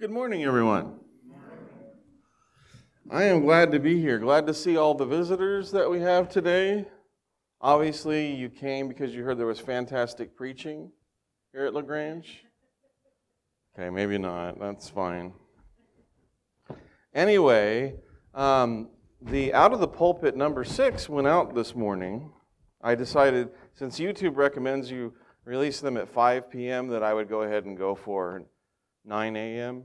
Good 0.00 0.10
morning, 0.10 0.42
everyone. 0.42 0.98
I 3.08 3.22
am 3.22 3.42
glad 3.42 3.70
to 3.70 3.78
be 3.78 4.00
here. 4.00 4.18
Glad 4.18 4.44
to 4.48 4.52
see 4.52 4.76
all 4.76 4.92
the 4.92 5.06
visitors 5.06 5.70
that 5.70 5.88
we 5.88 6.00
have 6.00 6.28
today. 6.28 6.86
Obviously, 7.60 8.34
you 8.34 8.48
came 8.48 8.88
because 8.88 9.14
you 9.14 9.22
heard 9.22 9.38
there 9.38 9.46
was 9.46 9.60
fantastic 9.60 10.36
preaching 10.36 10.90
here 11.52 11.64
at 11.64 11.74
LaGrange. 11.74 12.44
Okay, 13.78 13.88
maybe 13.88 14.18
not. 14.18 14.58
That's 14.58 14.88
fine. 14.88 15.32
Anyway, 17.14 17.94
um, 18.34 18.88
the 19.22 19.54
out 19.54 19.72
of 19.72 19.78
the 19.78 19.86
pulpit 19.86 20.36
number 20.36 20.64
six 20.64 21.08
went 21.08 21.28
out 21.28 21.54
this 21.54 21.76
morning. 21.76 22.32
I 22.82 22.96
decided 22.96 23.50
since 23.74 24.00
YouTube 24.00 24.34
recommends 24.34 24.90
you 24.90 25.14
release 25.44 25.80
them 25.80 25.96
at 25.96 26.08
5 26.08 26.50
p.m., 26.50 26.88
that 26.88 27.04
I 27.04 27.14
would 27.14 27.28
go 27.28 27.42
ahead 27.42 27.64
and 27.64 27.78
go 27.78 27.94
for 27.94 28.44
9 29.04 29.36
a.m., 29.36 29.84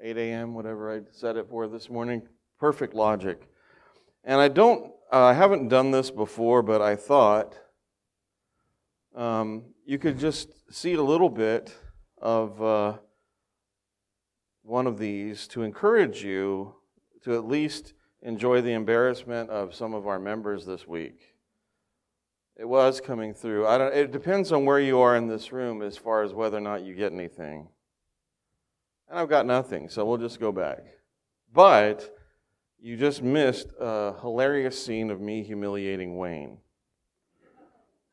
8 0.00 0.16
a.m., 0.16 0.54
whatever 0.54 0.94
I 0.94 1.00
set 1.12 1.36
it 1.36 1.48
for 1.48 1.68
this 1.68 1.88
morning. 1.88 2.22
Perfect 2.58 2.94
logic. 2.94 3.48
And 4.24 4.40
I 4.40 4.48
don't, 4.48 4.92
uh, 5.12 5.24
I 5.24 5.32
haven't 5.32 5.68
done 5.68 5.90
this 5.90 6.10
before, 6.10 6.62
but 6.62 6.82
I 6.82 6.96
thought 6.96 7.56
um, 9.14 9.64
you 9.84 9.98
could 9.98 10.18
just 10.18 10.50
see 10.70 10.94
a 10.94 11.02
little 11.02 11.30
bit 11.30 11.74
of 12.18 12.62
uh, 12.62 12.98
one 14.62 14.86
of 14.86 14.98
these 14.98 15.46
to 15.48 15.62
encourage 15.62 16.24
you 16.24 16.74
to 17.22 17.34
at 17.34 17.46
least 17.46 17.94
enjoy 18.22 18.60
the 18.60 18.72
embarrassment 18.72 19.48
of 19.48 19.74
some 19.74 19.94
of 19.94 20.06
our 20.06 20.18
members 20.18 20.66
this 20.66 20.86
week. 20.86 21.34
It 22.56 22.68
was 22.68 23.00
coming 23.00 23.32
through. 23.32 23.66
I 23.66 23.78
don't, 23.78 23.94
it 23.94 24.12
depends 24.12 24.50
on 24.50 24.64
where 24.64 24.80
you 24.80 24.98
are 25.00 25.14
in 25.14 25.28
this 25.28 25.52
room 25.52 25.82
as 25.82 25.96
far 25.96 26.22
as 26.22 26.32
whether 26.32 26.56
or 26.56 26.62
not 26.62 26.82
you 26.82 26.94
get 26.94 27.12
anything. 27.12 27.68
And 29.08 29.18
I've 29.18 29.28
got 29.28 29.46
nothing, 29.46 29.88
so 29.88 30.04
we'll 30.04 30.18
just 30.18 30.40
go 30.40 30.52
back. 30.52 30.84
But 31.52 32.16
you 32.80 32.96
just 32.96 33.22
missed 33.22 33.68
a 33.78 34.14
hilarious 34.20 34.82
scene 34.84 35.10
of 35.10 35.20
me 35.20 35.42
humiliating 35.42 36.16
Wayne, 36.16 36.58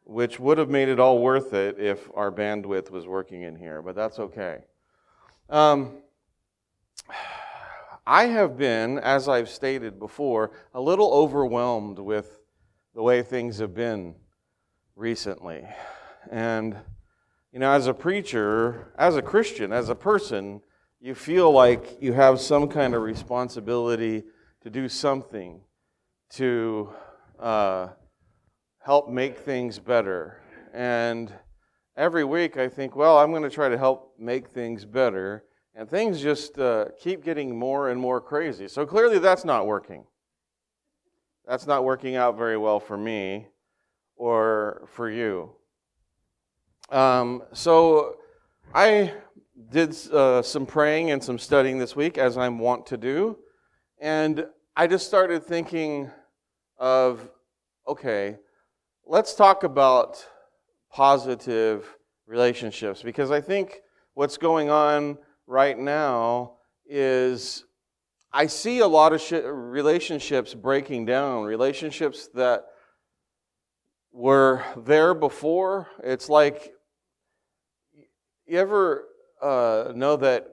which 0.03 0.39
would 0.39 0.57
have 0.57 0.69
made 0.69 0.89
it 0.89 0.99
all 0.99 1.19
worth 1.19 1.53
it 1.53 1.79
if 1.79 2.09
our 2.13 2.31
bandwidth 2.31 2.89
was 2.89 3.07
working 3.07 3.41
in 3.41 3.55
here, 3.55 3.81
but 3.81 3.95
that's 3.95 4.19
okay. 4.19 4.59
Um, 5.49 5.97
I 8.05 8.25
have 8.25 8.57
been, 8.57 8.99
as 8.99 9.29
I've 9.29 9.47
stated 9.47 9.97
before, 9.97 10.51
a 10.73 10.81
little 10.81 11.13
overwhelmed 11.13 11.99
with 11.99 12.39
the 12.93 13.01
way 13.01 13.21
things 13.23 13.59
have 13.59 13.73
been 13.73 14.15
recently. 14.95 15.65
And, 16.29 16.75
you 17.51 17.59
know, 17.59 17.71
as 17.71 17.87
a 17.87 17.93
preacher, 17.93 18.91
as 18.97 19.15
a 19.15 19.21
Christian, 19.21 19.71
as 19.71 19.87
a 19.87 19.95
person, 19.95 20.61
you 21.03 21.13
feel 21.13 21.51
like 21.51 21.97
you 22.01 22.13
have 22.13 22.39
some 22.39 22.65
kind 22.65 22.95
of 22.95 23.01
responsibility 23.01 24.23
to 24.61 24.69
do 24.69 24.87
something 24.87 25.59
to 26.29 26.89
uh, 27.41 27.89
help 28.79 29.09
make 29.09 29.37
things 29.37 29.79
better. 29.79 30.41
And 30.73 31.29
every 31.97 32.23
week 32.23 32.55
I 32.55 32.69
think, 32.69 32.95
well, 32.95 33.17
I'm 33.17 33.31
going 33.31 33.43
to 33.43 33.49
try 33.49 33.67
to 33.67 33.77
help 33.77 34.13
make 34.17 34.47
things 34.47 34.85
better. 34.85 35.43
And 35.75 35.89
things 35.89 36.21
just 36.21 36.57
uh, 36.57 36.85
keep 36.97 37.21
getting 37.21 37.59
more 37.59 37.89
and 37.89 37.99
more 37.99 38.21
crazy. 38.21 38.69
So 38.69 38.85
clearly 38.85 39.19
that's 39.19 39.43
not 39.43 39.67
working. 39.67 40.05
That's 41.45 41.67
not 41.67 41.83
working 41.83 42.15
out 42.15 42.37
very 42.37 42.57
well 42.57 42.79
for 42.79 42.97
me 42.97 43.47
or 44.15 44.87
for 44.93 45.09
you. 45.09 45.51
Um, 46.89 47.43
so 47.51 48.15
I 48.73 49.11
did 49.69 49.95
uh, 50.11 50.41
some 50.41 50.65
praying 50.65 51.11
and 51.11 51.23
some 51.23 51.37
studying 51.37 51.77
this 51.77 51.95
week, 51.95 52.17
as 52.17 52.37
I'm 52.37 52.59
wont 52.59 52.85
to 52.87 52.97
do, 52.97 53.37
and 53.99 54.45
I 54.75 54.87
just 54.87 55.07
started 55.07 55.43
thinking 55.43 56.09
of 56.77 57.29
okay, 57.87 58.37
let's 59.05 59.35
talk 59.35 59.63
about 59.63 60.25
positive 60.91 61.97
relationships 62.27 63.03
because 63.03 63.29
I 63.29 63.41
think 63.41 63.81
what's 64.13 64.37
going 64.37 64.69
on 64.69 65.17
right 65.47 65.77
now 65.77 66.53
is 66.85 67.65
I 68.31 68.47
see 68.47 68.79
a 68.79 68.87
lot 68.87 69.13
of 69.13 69.21
sh- 69.21 69.33
relationships 69.43 70.53
breaking 70.53 71.05
down, 71.05 71.43
relationships 71.43 72.29
that 72.33 72.65
were 74.11 74.63
there 74.77 75.13
before. 75.13 75.87
It's 76.03 76.29
like, 76.29 76.73
you 78.45 78.59
ever 78.59 79.05
uh, 79.43 79.91
know 79.95 80.15
that 80.17 80.47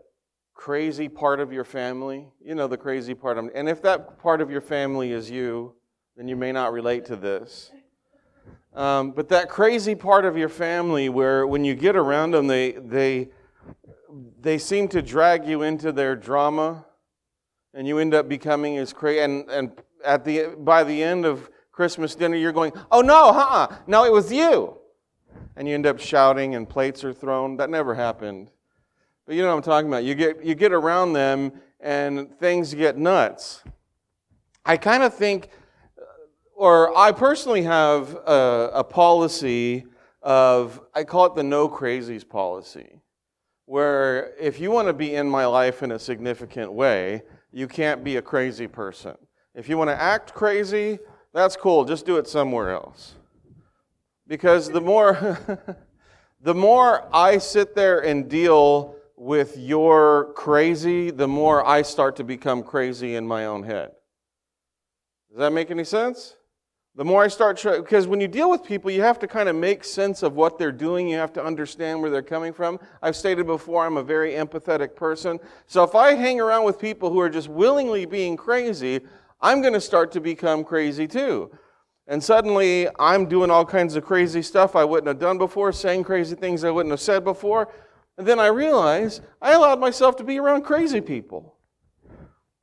crazy 0.55 1.09
part 1.09 1.41
of 1.41 1.53
your 1.53 1.65
family? 1.65 2.29
You 2.45 2.55
know 2.55 2.67
the 2.67 2.77
crazy 2.77 3.15
part 3.15 3.39
of, 3.39 3.51
and 3.55 3.69
if 3.69 3.81
that 3.83 4.19
part 4.19 4.41
of 4.41 4.51
your 4.51 4.61
family 4.61 5.13
is 5.13 5.31
you, 5.31 5.75
then 6.17 6.29
you 6.29 6.37
may 6.37 6.53
not 6.53 6.73
relate 6.73 7.05
to 7.07 7.17
this. 7.17 7.71
Um, 8.75 9.13
but 9.13 9.29
that 9.31 9.49
crazy 9.49 9.95
part 9.95 10.25
of 10.25 10.37
your 10.37 10.49
family, 10.49 11.09
where 11.09 11.47
when 11.47 11.65
you 11.65 11.75
get 11.75 11.97
around 11.97 12.33
them, 12.33 12.47
they 12.47 12.73
they 12.73 13.31
they 14.41 14.59
seem 14.59 14.89
to 14.89 15.03
drag 15.03 15.47
you 15.47 15.63
into 15.63 15.93
their 15.93 16.15
drama, 16.15 16.87
and 17.75 17.87
you 17.87 17.99
end 17.99 18.15
up 18.15 18.29
becoming 18.29 18.79
as 18.79 18.93
crazy. 18.93 19.21
And 19.21 19.49
and 19.51 19.73
at 20.05 20.25
the 20.25 20.55
by 20.59 20.85
the 20.85 21.03
end 21.03 21.25
of 21.25 21.49
Christmas 21.73 22.15
dinner, 22.15 22.37
you're 22.37 22.53
going, 22.53 22.73
oh 22.91 23.01
no, 23.01 23.33
huh? 23.33 23.69
No, 23.87 24.05
it 24.05 24.13
was 24.13 24.33
you. 24.33 24.77
And 25.57 25.67
you 25.67 25.75
end 25.75 25.87
up 25.87 25.99
shouting 25.99 26.55
and 26.55 26.69
plates 26.69 27.05
are 27.05 27.13
thrown. 27.13 27.57
That 27.57 27.71
never 27.71 27.95
happened. 27.95 28.51
But 29.31 29.37
you 29.37 29.43
know 29.45 29.51
what 29.51 29.59
I'm 29.59 29.63
talking 29.63 29.87
about. 29.87 30.03
You 30.03 30.17
get, 30.17 30.45
you 30.45 30.57
get 30.57 30.73
around 30.73 31.13
them 31.13 31.53
and 31.79 32.37
things 32.41 32.75
get 32.75 32.99
nuts. 32.99 33.63
I 34.65 34.77
kind 34.77 35.05
of 35.05 35.15
think, 35.15 35.51
or 36.57 36.99
I 36.99 37.13
personally 37.13 37.63
have 37.63 38.13
a, 38.27 38.71
a 38.75 38.83
policy 38.83 39.87
of, 40.21 40.81
I 40.97 41.05
call 41.05 41.27
it 41.27 41.37
the 41.37 41.45
no 41.45 41.69
crazies 41.69 42.29
policy, 42.29 43.01
where 43.67 44.33
if 44.37 44.59
you 44.59 44.73
want 44.73 44.89
to 44.89 44.93
be 44.93 45.15
in 45.15 45.31
my 45.31 45.47
life 45.47 45.85
in 45.85 45.93
a 45.93 45.99
significant 46.01 46.73
way, 46.73 47.23
you 47.53 47.69
can't 47.69 48.03
be 48.03 48.17
a 48.17 48.23
crazy 48.23 48.67
person. 48.67 49.15
If 49.55 49.69
you 49.69 49.79
want 49.79 49.91
to 49.91 49.97
act 49.97 50.35
crazy, 50.35 50.99
that's 51.33 51.55
cool. 51.55 51.85
Just 51.85 52.05
do 52.05 52.17
it 52.17 52.27
somewhere 52.27 52.73
else. 52.73 53.15
Because 54.27 54.69
the 54.69 54.81
more, 54.81 55.39
the 56.41 56.55
more 56.57 57.09
I 57.13 57.39
sit 57.39 57.77
there 57.77 58.01
and 58.01 58.29
deal 58.29 58.97
with 59.21 59.59
your 59.59 60.33
crazy, 60.33 61.11
the 61.11 61.29
more 61.29 61.67
I 61.69 61.83
start 61.83 62.17
to 62.17 62.25
become 62.25 62.63
crazy 62.63 63.17
in 63.17 63.27
my 63.27 63.45
own 63.45 63.63
head. 63.63 63.91
Does 65.29 65.41
that 65.41 65.53
make 65.53 65.71
any 65.71 65.85
sense? 65.85 66.37
The 66.95 67.05
more 67.05 67.23
I 67.23 67.29
start, 67.29 67.63
because 67.63 68.07
when 68.07 68.23
you 68.23 68.29
deal 68.29 68.49
with 68.49 68.65
people, 68.65 68.91
you 68.91 69.03
have 69.03 69.19
to 69.19 69.27
kind 69.27 69.51
of 69.51 69.57
make 69.57 69.85
sense 69.85 70.23
of 70.23 70.37
what 70.37 70.59
they're 70.59 70.73
doing. 70.73 71.07
You 71.07 71.19
have 71.19 71.35
to 71.35 71.45
understand 71.45 72.01
where 72.01 72.11
they're 72.11 72.23
coming 72.23 72.55
from. 72.55 72.81
I've 73.03 73.15
stated 73.15 73.45
before, 73.45 73.85
I'm 73.85 73.99
a 73.99 74.03
very 74.03 74.33
empathetic 74.33 74.97
person. 74.97 75.39
So 75.67 75.85
if 75.85 75.95
I 75.95 76.15
hang 76.15 76.41
around 76.41 76.65
with 76.65 76.79
people 76.79 77.13
who 77.13 77.21
are 77.21 77.29
just 77.29 77.51
willingly 77.51 78.07
being 78.07 78.39
crazy, 78.39 79.03
I'm 79.39 79.61
going 79.61 79.75
to 79.75 79.83
start 79.83 80.13
to 80.13 80.21
become 80.23 80.65
crazy 80.65 81.07
too. 81.07 81.51
And 82.07 82.25
suddenly 82.25 82.89
I'm 82.99 83.27
doing 83.27 83.51
all 83.51 83.67
kinds 83.67 83.97
of 83.97 84.05
crazy 84.07 84.41
stuff 84.41 84.75
I 84.75 84.85
wouldn't 84.85 85.09
have 85.09 85.19
done 85.19 85.37
before, 85.37 85.73
saying 85.73 86.05
crazy 86.05 86.37
things 86.37 86.65
I 86.65 86.71
wouldn't 86.71 86.91
have 86.91 87.01
said 87.01 87.23
before. 87.23 87.71
And 88.21 88.29
then 88.29 88.39
I 88.39 88.49
realize 88.49 89.23
I 89.41 89.55
allowed 89.55 89.81
myself 89.81 90.17
to 90.17 90.25
be 90.25 90.39
around 90.39 90.61
crazy 90.61 91.01
people. 91.01 91.57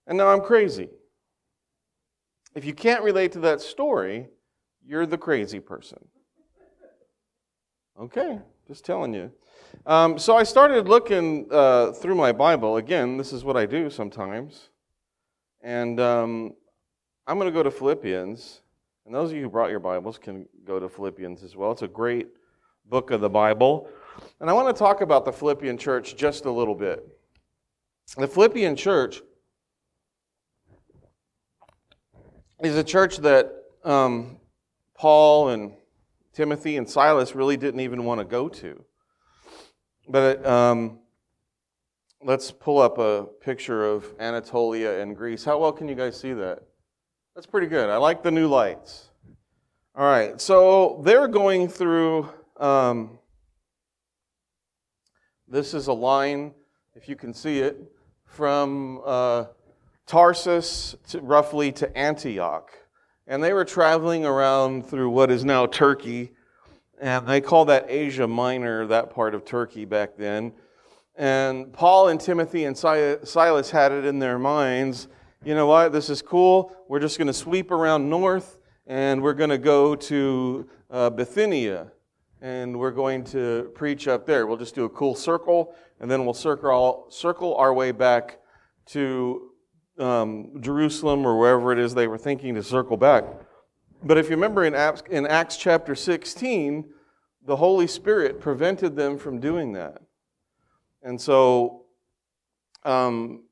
And 0.06 0.16
now 0.16 0.28
I'm 0.28 0.42
crazy. 0.42 0.88
If 2.54 2.64
you 2.64 2.76
can't 2.76 3.02
relate 3.02 3.32
to 3.32 3.40
that 3.40 3.60
story, 3.62 4.28
you're 4.86 5.08
the 5.08 5.18
crazy 5.18 5.60
person. 5.60 5.98
Okay, 8.00 8.38
just 8.68 8.86
telling 8.86 9.16
you. 9.16 9.32
Um, 9.88 10.20
so 10.20 10.38
I 10.38 10.44
started 10.44 10.88
looking 10.88 11.48
uh, 11.50 11.92
through 11.92 12.14
my 12.14 12.32
Bible. 12.32 12.78
Again, 12.78 13.18
this 13.18 13.34
is 13.34 13.44
what 13.44 13.58
I 13.58 13.66
do 13.66 13.90
sometimes. 13.90 14.70
And 15.64 16.00
um, 16.00 16.54
I'm 17.26 17.40
going 17.40 17.52
to 17.52 17.52
go 17.52 17.64
to 17.64 17.72
Philippians. 17.72 18.62
And 19.08 19.16
those 19.16 19.32
of 19.32 19.36
you 19.36 19.42
who 19.42 19.50
brought 19.50 19.72
your 19.72 19.80
Bibles 19.80 20.20
can 20.20 20.48
go 20.66 20.80
to 20.80 20.88
Philippians 20.88 21.42
as 21.42 21.56
well. 21.56 21.72
It's 21.72 21.82
a 21.82 21.88
great 21.88 22.28
book 22.86 23.10
of 23.10 23.22
the 23.22 23.30
Bible. 23.30 23.90
And 24.40 24.50
I 24.50 24.54
want 24.54 24.76
to 24.76 24.78
talk 24.78 25.02
about 25.02 25.26
the 25.26 25.32
Philippian 25.32 25.78
church 25.78 26.16
just 26.16 26.46
a 26.46 26.52
little 26.52 26.76
bit. 26.76 27.06
The 28.18 28.28
Philippian 28.28 28.76
church 28.76 29.22
is 32.62 32.76
a 32.76 32.84
church 32.84 33.18
that 33.18 33.52
um, 33.84 34.38
Paul 34.96 35.50
and 35.50 35.74
Timothy 36.34 36.78
and 36.78 36.90
Silas 36.90 37.36
really 37.36 37.58
didn't 37.58 37.80
even 37.80 38.04
want 38.06 38.20
to 38.20 38.26
go 38.26 38.48
to. 38.48 38.84
But 40.08 40.46
um, 40.46 41.00
let's 42.24 42.52
pull 42.52 42.80
up 42.80 42.98
a 42.98 43.26
picture 43.42 43.86
of 43.86 44.06
Anatolia 44.20 45.00
and 45.00 45.16
Greece. 45.16 45.44
How 45.44 45.60
well 45.60 45.72
can 45.72 45.88
you 45.88 45.96
guys 45.96 46.20
see 46.20 46.34
that? 46.34 46.64
That's 47.36 47.48
pretty 47.48 47.68
good. 47.68 47.90
I 47.90 47.98
like 47.98 48.24
the 48.24 48.32
new 48.32 48.48
lights. 48.48 49.10
All 49.96 50.06
right, 50.06 50.40
so 50.40 51.02
they're 51.04 51.28
going 51.28 51.68
through. 51.68 52.30
Um, 52.58 53.20
this 55.48 55.74
is 55.74 55.88
a 55.88 55.94
line, 55.94 56.54
if 56.96 57.08
you 57.08 57.16
can 57.16 57.34
see 57.34 57.60
it, 57.60 57.78
from 58.26 59.02
uh, 59.06 59.46
Tarsus 60.06 60.96
to, 61.10 61.22
roughly 61.22 61.72
to 61.74 61.98
Antioch. 61.98 62.72
And 63.28 63.44
they 63.44 63.54
were 63.54 63.66
traveling 63.66 64.26
around 64.26 64.88
through 64.88 65.10
what 65.10 65.32
is 65.32 65.44
now 65.44 65.66
Turkey. 65.66 66.32
And 67.00 67.28
they 67.28 67.42
call 67.42 67.66
that 67.66 67.86
Asia 67.90 68.28
Minor, 68.28 68.88
that 68.88 69.10
part 69.10 69.36
of 69.36 69.46
Turkey 69.46 69.86
back 69.86 70.18
then. 70.18 70.54
And 71.16 71.74
Paul 71.74 72.10
and 72.10 72.20
Timothy 72.20 72.66
and 72.66 72.78
Silas 72.78 73.72
had 73.72 73.92
it 73.92 74.06
in 74.06 74.20
their 74.20 74.40
minds 74.40 75.08
you 75.44 75.56
know 75.56 75.68
what, 75.68 75.94
this 75.94 76.10
is 76.10 76.22
cool. 76.22 76.76
We're 76.88 77.00
just 77.00 77.18
going 77.18 77.28
to 77.28 77.34
sweep 77.34 77.72
around 77.72 78.10
north 78.10 78.58
and 78.88 79.22
we're 79.22 79.34
going 79.34 79.50
to 79.50 79.58
go 79.58 79.96
to 79.96 80.68
uh, 80.90 81.10
Bithynia 81.12 81.92
and 82.42 82.78
we're 82.78 82.92
going 82.92 83.24
to 83.26 83.72
preach 83.76 84.08
up 84.08 84.26
there. 84.26 84.46
We'll 84.46 84.58
just 84.58 84.76
do 84.76 84.86
a 84.86 84.90
cool 84.90 85.16
circle 85.16 85.74
and 86.00 86.10
then 86.10 86.26
we'll 86.26 86.34
circle, 86.34 87.08
circle 87.10 87.56
our 87.56 87.74
way 87.74 87.92
back 87.92 88.40
to 88.88 89.50
um, 90.00 90.62
Jerusalem 90.62 91.26
or 91.26 91.40
wherever 91.40 91.72
it 91.72 91.80
is 91.80 91.96
they 91.96 92.08
were 92.08 92.18
thinking 92.18 92.56
to 92.56 92.64
circle 92.64 92.98
back. 92.98 93.24
But 94.04 94.18
if 94.18 94.30
you 94.30 94.36
remember 94.36 94.64
in 94.64 94.76
Acts, 94.76 95.04
in 95.10 95.26
Acts 95.26 95.58
chapter 95.58 95.96
16, 95.96 96.86
the 97.46 97.56
Holy 97.56 97.88
Spirit 97.88 98.40
prevented 98.40 98.96
them 98.96 99.18
from 99.18 99.40
doing 99.40 99.74
that. 99.74 100.02
And 101.02 101.20
so 101.20 101.86
um, 102.84 103.46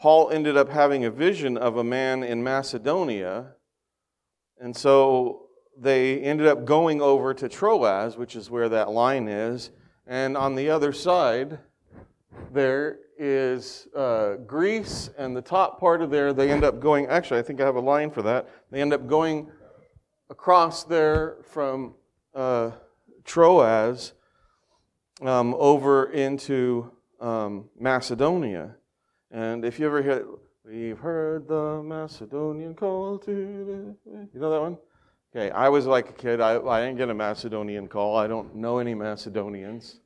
Paul 0.00 0.30
ended 0.30 0.56
up 0.56 0.70
having 0.70 1.04
a 1.04 1.10
vision 1.10 1.58
of 1.58 1.76
a 1.76 1.84
man 1.84 2.22
in 2.22 2.42
Macedonia. 2.42 3.54
And 4.58 4.74
so 4.74 5.47
they 5.80 6.20
ended 6.20 6.46
up 6.46 6.64
going 6.64 7.00
over 7.00 7.32
to 7.34 7.48
Troas, 7.48 8.16
which 8.16 8.34
is 8.34 8.50
where 8.50 8.68
that 8.68 8.90
line 8.90 9.28
is. 9.28 9.70
And 10.06 10.36
on 10.36 10.54
the 10.54 10.70
other 10.70 10.92
side, 10.92 11.58
there 12.52 12.98
is 13.18 13.88
uh, 13.94 14.34
Greece, 14.46 15.10
and 15.18 15.36
the 15.36 15.42
top 15.42 15.78
part 15.78 16.02
of 16.02 16.10
there, 16.10 16.32
they 16.32 16.50
end 16.50 16.64
up 16.64 16.80
going. 16.80 17.06
Actually, 17.06 17.40
I 17.40 17.42
think 17.42 17.60
I 17.60 17.64
have 17.64 17.76
a 17.76 17.80
line 17.80 18.10
for 18.10 18.22
that. 18.22 18.48
They 18.70 18.80
end 18.80 18.92
up 18.92 19.06
going 19.06 19.50
across 20.30 20.84
there 20.84 21.38
from 21.42 21.94
uh, 22.34 22.70
Troas 23.24 24.12
um, 25.22 25.54
over 25.58 26.12
into 26.12 26.92
um, 27.20 27.68
Macedonia. 27.78 28.76
And 29.30 29.64
if 29.64 29.78
you 29.78 29.86
ever 29.86 30.02
hear, 30.02 30.26
we've 30.64 30.98
heard 30.98 31.48
the 31.48 31.82
Macedonian 31.82 32.74
call 32.74 33.18
to, 33.18 33.96
you 34.06 34.40
know 34.40 34.50
that 34.50 34.60
one? 34.60 34.78
Okay, 35.34 35.50
I 35.50 35.68
was 35.68 35.86
like 35.86 36.08
a 36.08 36.12
kid. 36.12 36.40
I, 36.40 36.58
I 36.58 36.80
didn't 36.84 36.96
get 36.96 37.10
a 37.10 37.14
Macedonian 37.14 37.86
call. 37.86 38.16
I 38.16 38.26
don't 38.26 38.54
know 38.54 38.78
any 38.78 38.94
Macedonians. 38.94 40.00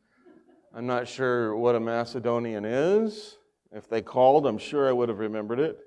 I'm 0.74 0.86
not 0.86 1.06
sure 1.06 1.56
what 1.56 1.74
a 1.74 1.80
Macedonian 1.80 2.64
is. 2.64 3.38
If 3.70 3.88
they 3.88 4.02
called, 4.02 4.46
I'm 4.46 4.58
sure 4.58 4.88
I 4.88 4.92
would 4.92 5.08
have 5.08 5.19
remembered 5.19 5.60
it, 5.60 5.78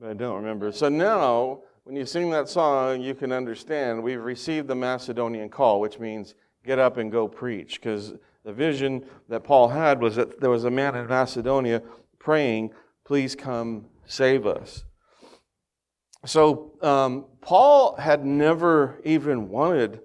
but 0.00 0.10
I 0.10 0.14
don't 0.14 0.36
remember. 0.36 0.72
So 0.72 0.88
now, 0.88 1.60
when 1.84 1.94
you 1.94 2.06
sing 2.06 2.30
that 2.30 2.48
song, 2.48 3.02
you 3.02 3.14
can 3.14 3.32
understand 3.32 4.02
we've 4.02 4.22
received 4.22 4.66
the 4.66 4.74
Macedonian 4.74 5.48
call, 5.48 5.80
which 5.80 5.98
means 5.98 6.34
get 6.64 6.78
up 6.78 6.96
and 6.96 7.12
go 7.12 7.28
preach. 7.28 7.80
Because 7.80 8.14
the 8.44 8.52
vision 8.52 9.04
that 9.28 9.44
Paul 9.44 9.68
had 9.68 10.00
was 10.00 10.16
that 10.16 10.40
there 10.40 10.50
was 10.50 10.64
a 10.64 10.70
man 10.70 10.96
in 10.96 11.06
Macedonia 11.06 11.82
praying, 12.18 12.70
Please 13.04 13.34
come 13.34 13.86
save 14.06 14.46
us. 14.46 14.84
So, 16.24 16.72
um, 16.82 17.26
Paul 17.40 17.96
had 17.96 18.24
never 18.24 19.00
even 19.04 19.48
wanted 19.48 20.00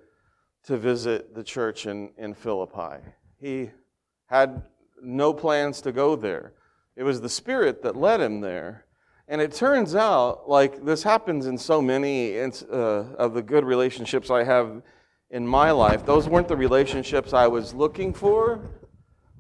to 0.64 0.78
visit 0.78 1.36
the 1.36 1.44
church 1.44 1.86
in, 1.86 2.12
in 2.18 2.34
Philippi. 2.34 3.04
He 3.40 3.70
had 4.26 4.64
no 5.02 5.34
plans 5.34 5.80
to 5.82 5.92
go 5.92 6.16
there. 6.16 6.54
It 6.96 7.04
was 7.04 7.22
the 7.22 7.30
Spirit 7.30 7.84
that 7.84 7.96
led 7.96 8.20
him 8.20 8.42
there. 8.42 8.86
And 9.28 9.42
it 9.42 9.54
turns 9.54 9.94
out, 9.94 10.50
like 10.50 10.84
this 10.84 11.04
happens 11.04 11.46
in 11.46 11.58
so 11.58 11.82
many 11.82 12.40
uh, 12.40 12.46
of 12.72 13.34
the 13.34 13.42
good 13.42 13.64
relationships 13.64 14.32
I 14.32 14.44
have 14.44 14.82
in 15.30 15.46
my 15.46 15.72
life, 15.72 16.06
those 16.06 16.28
weren't 16.28 16.48
the 16.48 16.56
relationships 16.56 17.34
I 17.34 17.48
was 17.48 17.74
looking 17.74 18.14
for, 18.14 18.62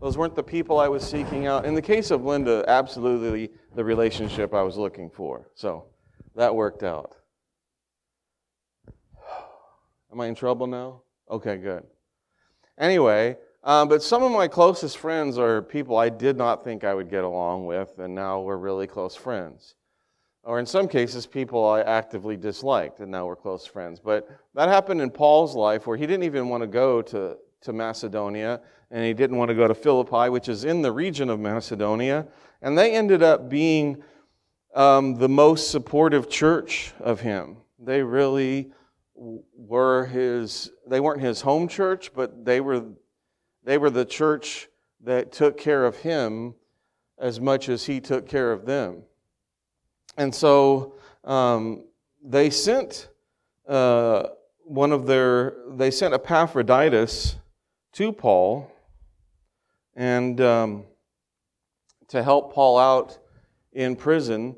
those 0.02 0.18
weren't 0.18 0.36
the 0.36 0.44
people 0.44 0.80
I 0.80 0.90
was 0.90 1.02
seeking 1.02 1.48
out. 1.48 1.66
In 1.66 1.74
the 1.74 1.82
case 1.82 2.12
of 2.12 2.26
Linda, 2.26 2.66
absolutely 2.68 3.50
the 3.74 3.84
relationship 3.84 4.54
I 4.54 4.62
was 4.62 4.78
looking 4.78 5.10
for. 5.10 5.50
So 5.56 5.86
that 6.38 6.56
worked 6.56 6.84
out. 6.84 7.14
Am 10.12 10.22
I 10.22 10.28
in 10.28 10.36
trouble 10.36 10.68
now? 10.68 11.02
Okay, 11.30 11.58
good. 11.58 11.84
Anyway, 12.78 13.36
um, 13.64 13.90
but 13.90 14.02
some 14.02 14.24
of 14.24 14.32
my 14.32 14.48
closest 14.48 14.98
friends 14.98 15.38
are 15.38 15.62
people 15.62 15.98
I 15.98 16.10
did 16.10 16.38
not 16.38 16.64
think 16.64 16.84
I 16.84 16.94
would 16.94 17.10
get 17.10 17.24
along 17.24 17.66
with, 17.66 18.00
and 18.00 18.16
now 18.16 18.40
we're 18.40 18.58
really 18.58 18.88
close 18.88 19.16
friends. 19.16 19.76
Or 20.44 20.60
in 20.60 20.66
some 20.66 20.88
cases, 20.88 21.26
people 21.26 21.66
I 21.66 21.82
actively 21.82 22.38
disliked, 22.38 23.02
and 23.02 23.12
now 23.12 23.26
we're 23.26 23.36
close 23.36 23.66
friends. 23.66 24.00
But 24.00 24.30
that 24.54 24.70
happened 24.70 25.02
in 25.02 25.10
Paul's 25.10 25.56
life 25.56 25.86
where 25.88 25.98
he 25.98 26.08
didn't 26.08 26.24
even 26.24 26.48
want 26.48 26.62
to 26.62 26.68
go 26.68 27.02
to, 27.02 27.36
to 27.62 27.74
Macedonia 27.74 28.62
and 28.90 29.04
he 29.04 29.14
didn't 29.14 29.36
want 29.36 29.50
to 29.50 29.56
go 29.56 29.68
to 29.68 29.76
Philippi, 29.76 30.30
which 30.30 30.48
is 30.48 30.64
in 30.64 30.82
the 30.82 30.92
region 30.92 31.30
of 31.30 31.42
Macedonia. 31.42 32.26
And 32.62 32.78
they 32.78 32.94
ended 32.96 33.22
up 33.22 33.50
being 33.50 34.02
um, 34.78 35.16
the 35.16 35.28
most 35.28 35.72
supportive 35.72 36.30
church 36.30 36.94
of 37.00 37.20
him. 37.20 37.58
They 37.80 38.04
really 38.04 38.72
were 39.16 40.06
his, 40.06 40.70
they 40.86 41.00
weren't 41.00 41.20
his 41.20 41.42
home 41.42 41.68
church, 41.68 42.12
but 42.14 42.46
they 42.46 42.62
were, 42.62 42.86
they 43.64 43.80
were 43.80 43.90
the 43.90 44.06
church 44.06 44.70
that 45.04 45.32
took 45.32 45.58
care 45.58 45.84
of 45.84 45.98
him 45.98 46.54
as 47.18 47.42
much 47.42 47.70
as 47.70 47.86
he 47.86 48.00
took 48.00 48.30
care 48.30 48.52
of 48.52 48.68
them. 48.68 49.02
And 50.16 50.34
so 50.34 50.94
um, 51.24 51.86
they 52.24 52.52
sent 52.52 53.10
uh, 53.68 54.28
one 54.64 54.92
of 54.92 55.08
their, 55.08 55.56
they 55.72 55.90
sent 55.90 56.14
Epaphroditus 56.14 57.38
to 57.94 58.12
Paul 58.12 58.72
and 59.96 60.40
um, 60.40 60.84
to 62.10 62.22
help 62.22 62.54
Paul 62.54 62.78
out 62.78 63.18
in 63.74 63.96
prison 63.96 64.56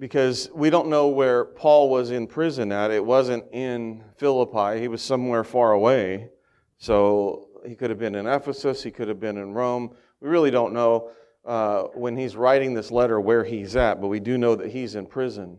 because 0.00 0.50
we 0.52 0.70
don't 0.70 0.88
know 0.88 1.06
where 1.06 1.44
Paul 1.44 1.90
was 1.90 2.10
in 2.10 2.26
prison 2.26 2.72
at. 2.72 2.90
It 2.90 3.04
wasn't 3.04 3.44
in 3.52 4.02
Philippi, 4.16 4.80
he 4.80 4.88
was 4.88 5.02
somewhere 5.02 5.44
far 5.44 5.72
away. 5.72 6.30
So 6.78 7.46
he 7.64 7.76
could 7.76 7.90
have 7.90 7.98
been 8.00 8.16
in 8.16 8.26
Ephesus, 8.26 8.82
he 8.82 8.90
could 8.90 9.06
have 9.06 9.20
been 9.20 9.36
in 9.36 9.52
Rome. 9.52 9.94
We 10.20 10.28
really 10.28 10.50
don't 10.50 10.72
know 10.72 11.10
uh, 11.44 11.82
when 11.94 12.16
he's 12.16 12.34
writing 12.34 12.74
this 12.74 12.90
letter 12.90 13.20
where 13.20 13.44
he's 13.44 13.76
at, 13.76 14.00
but 14.00 14.08
we 14.08 14.18
do 14.18 14.36
know 14.36 14.56
that 14.56 14.72
he's 14.72 14.96
in 14.96 15.06
prison. 15.06 15.58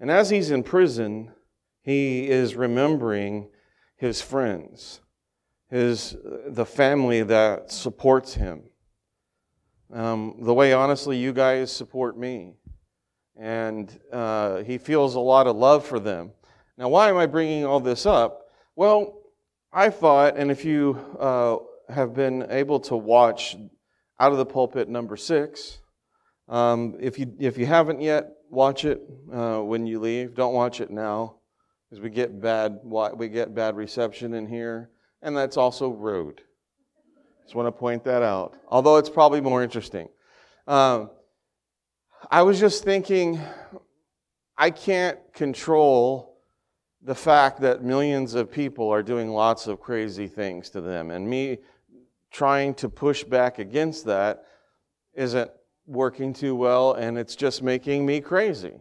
And 0.00 0.10
as 0.10 0.28
he's 0.28 0.50
in 0.50 0.62
prison, 0.62 1.32
he 1.80 2.28
is 2.28 2.54
remembering 2.54 3.48
his 3.96 4.20
friends 4.20 5.00
his, 5.68 6.16
the 6.46 6.66
family 6.66 7.22
that 7.22 7.70
supports 7.70 8.34
him. 8.34 8.62
Um, 9.92 10.36
the 10.40 10.54
way, 10.54 10.72
honestly, 10.72 11.16
you 11.16 11.32
guys 11.32 11.72
support 11.72 12.18
me. 12.18 12.54
And 13.38 13.98
uh, 14.12 14.62
he 14.62 14.78
feels 14.78 15.14
a 15.14 15.20
lot 15.20 15.46
of 15.46 15.56
love 15.56 15.84
for 15.84 16.00
them. 16.00 16.32
Now, 16.78 16.88
why 16.88 17.08
am 17.08 17.16
I 17.16 17.26
bringing 17.26 17.64
all 17.64 17.80
this 17.80 18.06
up? 18.06 18.48
Well, 18.74 19.20
I 19.72 19.90
thought, 19.90 20.36
and 20.36 20.50
if 20.50 20.64
you 20.64 20.98
uh, 21.18 21.56
have 21.92 22.14
been 22.14 22.46
able 22.50 22.80
to 22.80 22.96
watch 22.96 23.56
Out 24.18 24.32
of 24.32 24.38
the 24.38 24.46
Pulpit 24.46 24.88
number 24.88 25.16
six, 25.16 25.78
um, 26.48 26.96
if, 27.00 27.18
you, 27.18 27.34
if 27.38 27.58
you 27.58 27.66
haven't 27.66 28.00
yet, 28.00 28.36
watch 28.50 28.84
it 28.84 29.02
uh, 29.32 29.58
when 29.58 29.86
you 29.86 30.00
leave. 30.00 30.34
Don't 30.34 30.54
watch 30.54 30.80
it 30.80 30.90
now 30.90 31.36
because 31.88 32.00
we 32.02 32.10
get 32.10 32.40
bad 32.40 32.80
we 32.82 33.28
get 33.28 33.54
bad 33.54 33.76
reception 33.76 34.34
in 34.34 34.46
here 34.46 34.90
and 35.22 35.36
that's 35.36 35.56
also 35.56 35.88
rude. 35.88 36.40
Just 37.42 37.54
want 37.54 37.66
to 37.66 37.72
point 37.72 38.04
that 38.04 38.22
out, 38.22 38.54
although 38.68 38.96
it's 38.96 39.10
probably 39.10 39.40
more 39.40 39.62
interesting. 39.62 40.08
Um, 40.66 41.10
I 42.28 42.42
was 42.42 42.58
just 42.58 42.82
thinking, 42.82 43.40
I 44.56 44.70
can't 44.70 45.18
control 45.32 46.40
the 47.02 47.14
fact 47.14 47.60
that 47.60 47.84
millions 47.84 48.34
of 48.34 48.50
people 48.50 48.88
are 48.88 49.02
doing 49.02 49.30
lots 49.30 49.68
of 49.68 49.80
crazy 49.80 50.26
things 50.26 50.70
to 50.70 50.80
them, 50.80 51.12
and 51.12 51.28
me 51.28 51.58
trying 52.32 52.74
to 52.74 52.88
push 52.88 53.22
back 53.22 53.60
against 53.60 54.06
that 54.06 54.44
isn't 55.14 55.50
working 55.86 56.32
too 56.32 56.56
well, 56.56 56.94
and 56.94 57.16
it's 57.16 57.36
just 57.36 57.62
making 57.62 58.04
me 58.04 58.20
crazy. 58.20 58.74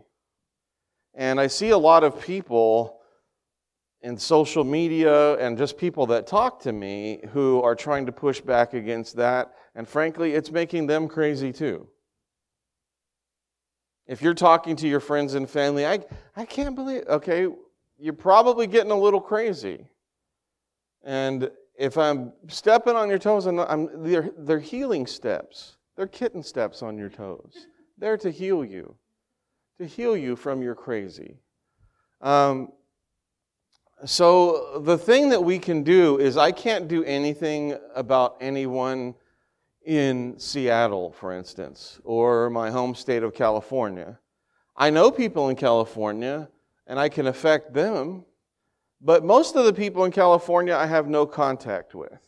And 1.14 1.40
I 1.40 1.46
see 1.46 1.70
a 1.70 1.78
lot 1.78 2.04
of 2.04 2.20
people 2.20 3.00
in 4.02 4.18
social 4.18 4.64
media 4.64 5.36
and 5.38 5.56
just 5.56 5.78
people 5.78 6.08
that 6.08 6.26
talk 6.26 6.62
to 6.62 6.74
me 6.74 7.22
who 7.32 7.62
are 7.62 7.76
trying 7.76 8.08
to 8.08 8.12
push 8.12 8.42
back 8.42 8.74
against 8.74 9.16
that. 9.18 9.54
And 9.76 9.88
frankly, 9.88 10.34
it's 10.34 10.52
making 10.52 10.88
them 10.88 11.08
crazy 11.08 11.54
too. 11.54 11.88
If 14.08 14.22
you're 14.22 14.36
talking 14.36 14.76
to 14.78 14.88
your 14.88 15.00
friends 15.00 15.34
and 15.34 15.50
family, 15.50 15.86
I, 15.86 16.00
I 16.36 16.46
can't 16.46 16.76
believe, 16.76 17.04
okay, 17.08 17.48
you're 17.98 18.14
probably 18.14 18.68
getting 18.68 18.92
a 18.92 19.00
little 19.00 19.22
crazy. 19.22 19.88
And 21.04 21.50
if 21.78 21.98
I'm 21.98 22.34
stepping 22.48 22.96
on 22.96 23.10
your 23.10 23.20
toes, 23.20 23.46
I'm, 23.46 23.60
I'm 23.60 24.04
they're, 24.04 24.32
they're 24.38 24.60
healing 24.60 25.08
steps. 25.08 25.78
They're 25.96 26.08
kitten 26.08 26.44
steps 26.44 26.84
on 26.84 26.98
your 26.98 27.10
toes. 27.10 27.68
They're 27.98 28.18
to 28.18 28.30
heal 28.30 28.64
you, 28.64 28.96
to 29.80 29.86
heal 29.86 30.16
you 30.18 30.36
from 30.36 30.62
your 30.62 30.76
crazy. 30.76 31.38
Um, 32.22 32.70
so, 34.04 34.82
the 34.84 34.98
thing 34.98 35.30
that 35.30 35.42
we 35.42 35.58
can 35.58 35.82
do 35.82 36.20
is, 36.20 36.36
I 36.36 36.52
can't 36.52 36.88
do 36.90 37.04
anything 37.06 37.78
about 37.96 38.36
anyone 38.42 39.16
in 39.86 40.38
Seattle, 40.40 41.12
for 41.12 41.32
instance, 41.32 42.00
or 42.04 42.50
my 42.50 42.72
home 42.72 42.96
state 42.96 43.24
of 43.24 43.34
California. 43.34 44.20
I 44.76 44.90
know 44.90 45.12
people 45.12 45.50
in 45.50 45.56
California 45.56 46.50
and 46.88 47.00
I 47.00 47.08
can 47.08 47.28
affect 47.28 47.74
them, 47.74 48.26
but 49.00 49.24
most 49.24 49.56
of 49.56 49.66
the 49.66 49.74
people 49.74 50.04
in 50.06 50.12
California 50.12 50.76
I 50.76 50.88
have 50.88 51.08
no 51.08 51.26
contact 51.26 51.94
with. 51.94 52.20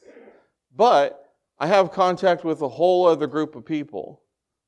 But 0.76 1.32
I 1.60 1.66
have 1.68 1.92
contact 1.92 2.44
with 2.44 2.62
a 2.62 2.70
whole 2.70 3.08
other 3.08 3.26
group 3.26 3.56
of 3.56 3.66
people, 3.66 4.22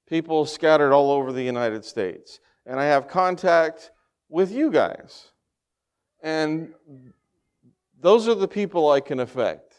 people 0.07 0.45
scattered 0.45 0.91
all 0.91 1.11
over 1.11 1.31
the 1.31 1.43
United 1.43 1.85
States. 1.85 2.39
And 2.65 2.79
I 2.79 2.85
have 2.85 3.07
contact 3.07 3.91
with 4.27 4.51
you 4.51 4.71
guys. 4.71 5.31
And 6.21 6.73
those 7.99 8.27
are 8.27 8.35
the 8.35 8.47
people 8.47 8.89
I 8.89 8.99
can 8.99 9.19
affect 9.19 9.75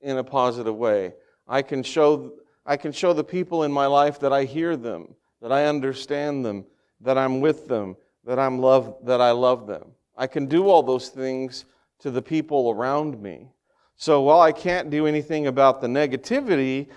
in 0.00 0.18
a 0.18 0.24
positive 0.24 0.76
way. 0.76 1.14
I 1.48 1.62
can 1.62 1.82
show 1.82 2.32
I 2.64 2.76
can 2.76 2.92
show 2.92 3.12
the 3.12 3.24
people 3.24 3.64
in 3.64 3.72
my 3.72 3.86
life 3.86 4.20
that 4.20 4.32
I 4.32 4.44
hear 4.44 4.76
them, 4.76 5.14
that 5.40 5.52
I 5.52 5.66
understand 5.66 6.44
them, 6.44 6.64
that 7.00 7.18
I'm 7.18 7.40
with 7.40 7.66
them, 7.66 7.96
that 8.24 8.38
I'm 8.38 8.58
love 8.58 8.96
that 9.04 9.20
I 9.20 9.32
love 9.32 9.66
them. 9.66 9.92
I 10.16 10.26
can 10.26 10.46
do 10.46 10.68
all 10.68 10.82
those 10.82 11.08
things 11.08 11.64
to 12.00 12.10
the 12.10 12.22
people 12.22 12.70
around 12.70 13.20
me. 13.20 13.48
So 13.96 14.22
while 14.22 14.40
I 14.40 14.52
can't 14.52 14.90
do 14.90 15.06
anything 15.06 15.46
about 15.46 15.80
the 15.80 15.86
negativity 15.86 16.88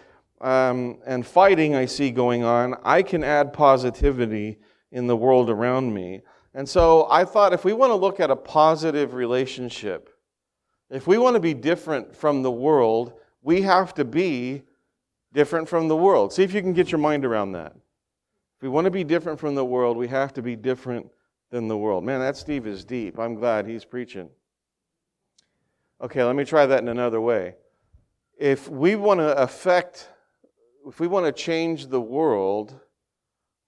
um, 0.42 1.00
and 1.06 1.26
fighting 1.26 1.76
I 1.76 1.86
see 1.86 2.12
going 2.12 2.44
on, 2.44 2.76
I 2.84 3.02
can 3.02 3.24
add 3.24 3.54
positivity 3.54 4.58
in 4.92 5.08
the 5.08 5.16
world 5.16 5.50
around 5.50 5.94
me. 5.94 6.22
And 6.54 6.68
so 6.68 7.08
I 7.10 7.26
thought 7.26 7.54
if 7.54 7.66
we 7.66 7.74
want 7.74 7.92
to 7.92 7.96
look 7.96 8.20
at 8.20 8.32
a 8.32 8.36
positive 8.36 9.14
relationship, 9.14 10.10
if 10.90 11.08
we 11.08 11.18
want 11.18 11.36
to 11.36 11.40
be 11.40 11.54
different 11.54 12.16
from 12.16 12.44
the 12.44 12.52
world, 12.52 13.14
we 13.42 13.62
have 13.64 13.94
to 13.96 14.06
be 14.06 14.64
different 15.36 15.70
from 15.70 15.88
the 15.90 15.96
world. 15.96 16.34
See 16.34 16.44
if 16.44 16.54
you 16.54 16.62
can 16.62 16.74
get 16.74 16.92
your 16.92 17.00
mind 17.00 17.26
around 17.26 17.52
that. 17.52 17.74
If 17.76 18.62
we 18.62 18.70
want 18.70 18.86
to 18.86 18.92
be 18.92 19.04
different 19.04 19.40
from 19.40 19.54
the 19.54 19.66
world, 19.66 19.98
we 19.98 20.08
have 20.08 20.34
to 20.34 20.42
be 20.42 20.56
different 20.56 21.12
than 21.52 21.68
the 21.68 21.78
world. 21.78 22.04
Man, 22.04 22.22
that 22.22 22.38
Steve 22.38 22.66
is 22.66 22.86
deep. 22.86 23.20
I'm 23.20 23.36
glad 23.36 23.68
he's 23.68 23.86
preaching. 23.86 24.30
Okay, 26.02 26.24
let 26.24 26.36
me 26.36 26.46
try 26.46 26.66
that 26.66 26.82
in 26.82 26.88
another 26.88 27.22
way. 27.22 27.56
If 28.38 28.70
we 28.70 28.96
want 28.96 29.20
to 29.20 29.36
affect, 29.38 30.10
if 30.88 31.00
we 31.00 31.08
want 31.08 31.26
to 31.26 31.32
change 31.32 31.88
the 31.88 32.02
world 32.02 32.80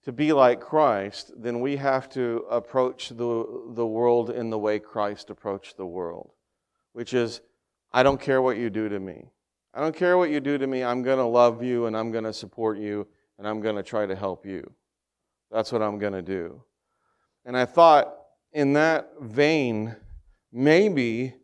to 0.05 0.13
be 0.13 0.31
like 0.31 0.61
Christ, 0.61 1.33
then 1.37 1.59
we 1.59 1.75
have 1.75 2.09
to 2.11 2.45
approach 2.49 3.09
the, 3.09 3.73
the 3.75 3.85
world 3.85 4.29
in 4.29 4.49
the 4.49 4.57
way 4.57 4.79
Christ 4.79 5.29
approached 5.29 5.75
the 5.75 5.85
world, 5.85 6.31
which 6.93 7.13
is, 7.13 7.41
I 7.91 8.03
don't 8.03 8.21
care 8.21 8.41
what 8.41 8.57
you 8.57 8.69
do 8.69 8.87
to 8.87 8.99
me. 8.99 9.31
I 9.73 9.81
don't 9.81 9.95
care 9.95 10.17
what 10.17 10.29
you 10.29 10.39
do 10.39 10.57
to 10.57 10.65
me. 10.65 10.83
I'm 10.83 11.03
going 11.03 11.17
to 11.17 11.25
love 11.25 11.63
you 11.63 11.85
and 11.85 11.95
I'm 11.95 12.11
going 12.11 12.23
to 12.23 12.33
support 12.33 12.77
you 12.77 13.07
and 13.37 13.47
I'm 13.47 13.61
going 13.61 13.75
to 13.75 13.83
try 13.83 14.05
to 14.05 14.15
help 14.15 14.45
you. 14.45 14.71
That's 15.51 15.71
what 15.71 15.81
I'm 15.81 15.99
going 15.99 16.13
to 16.13 16.21
do. 16.21 16.63
And 17.45 17.55
I 17.55 17.65
thought, 17.65 18.13
in 18.51 18.73
that 18.73 19.11
vein, 19.21 19.95
maybe, 20.51 21.35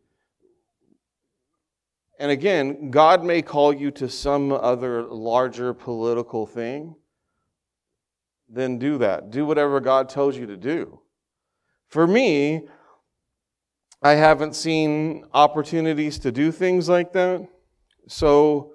and 2.19 2.31
again, 2.31 2.91
God 2.91 3.23
may 3.23 3.41
call 3.41 3.73
you 3.73 3.91
to 3.91 4.09
some 4.09 4.51
other 4.51 5.03
larger 5.03 5.73
political 5.73 6.45
thing, 6.45 6.95
then 8.49 8.77
do 8.77 8.97
that. 8.99 9.31
Do 9.31 9.45
whatever 9.45 9.79
God 9.79 10.09
tells 10.09 10.37
you 10.37 10.45
to 10.47 10.57
do. 10.57 10.99
For 11.87 12.07
me, 12.07 12.67
I 14.01 14.11
haven't 14.11 14.55
seen 14.55 15.25
opportunities 15.33 16.19
to 16.19 16.31
do 16.31 16.51
things 16.51 16.89
like 16.89 17.13
that. 17.13 17.47
So 18.07 18.73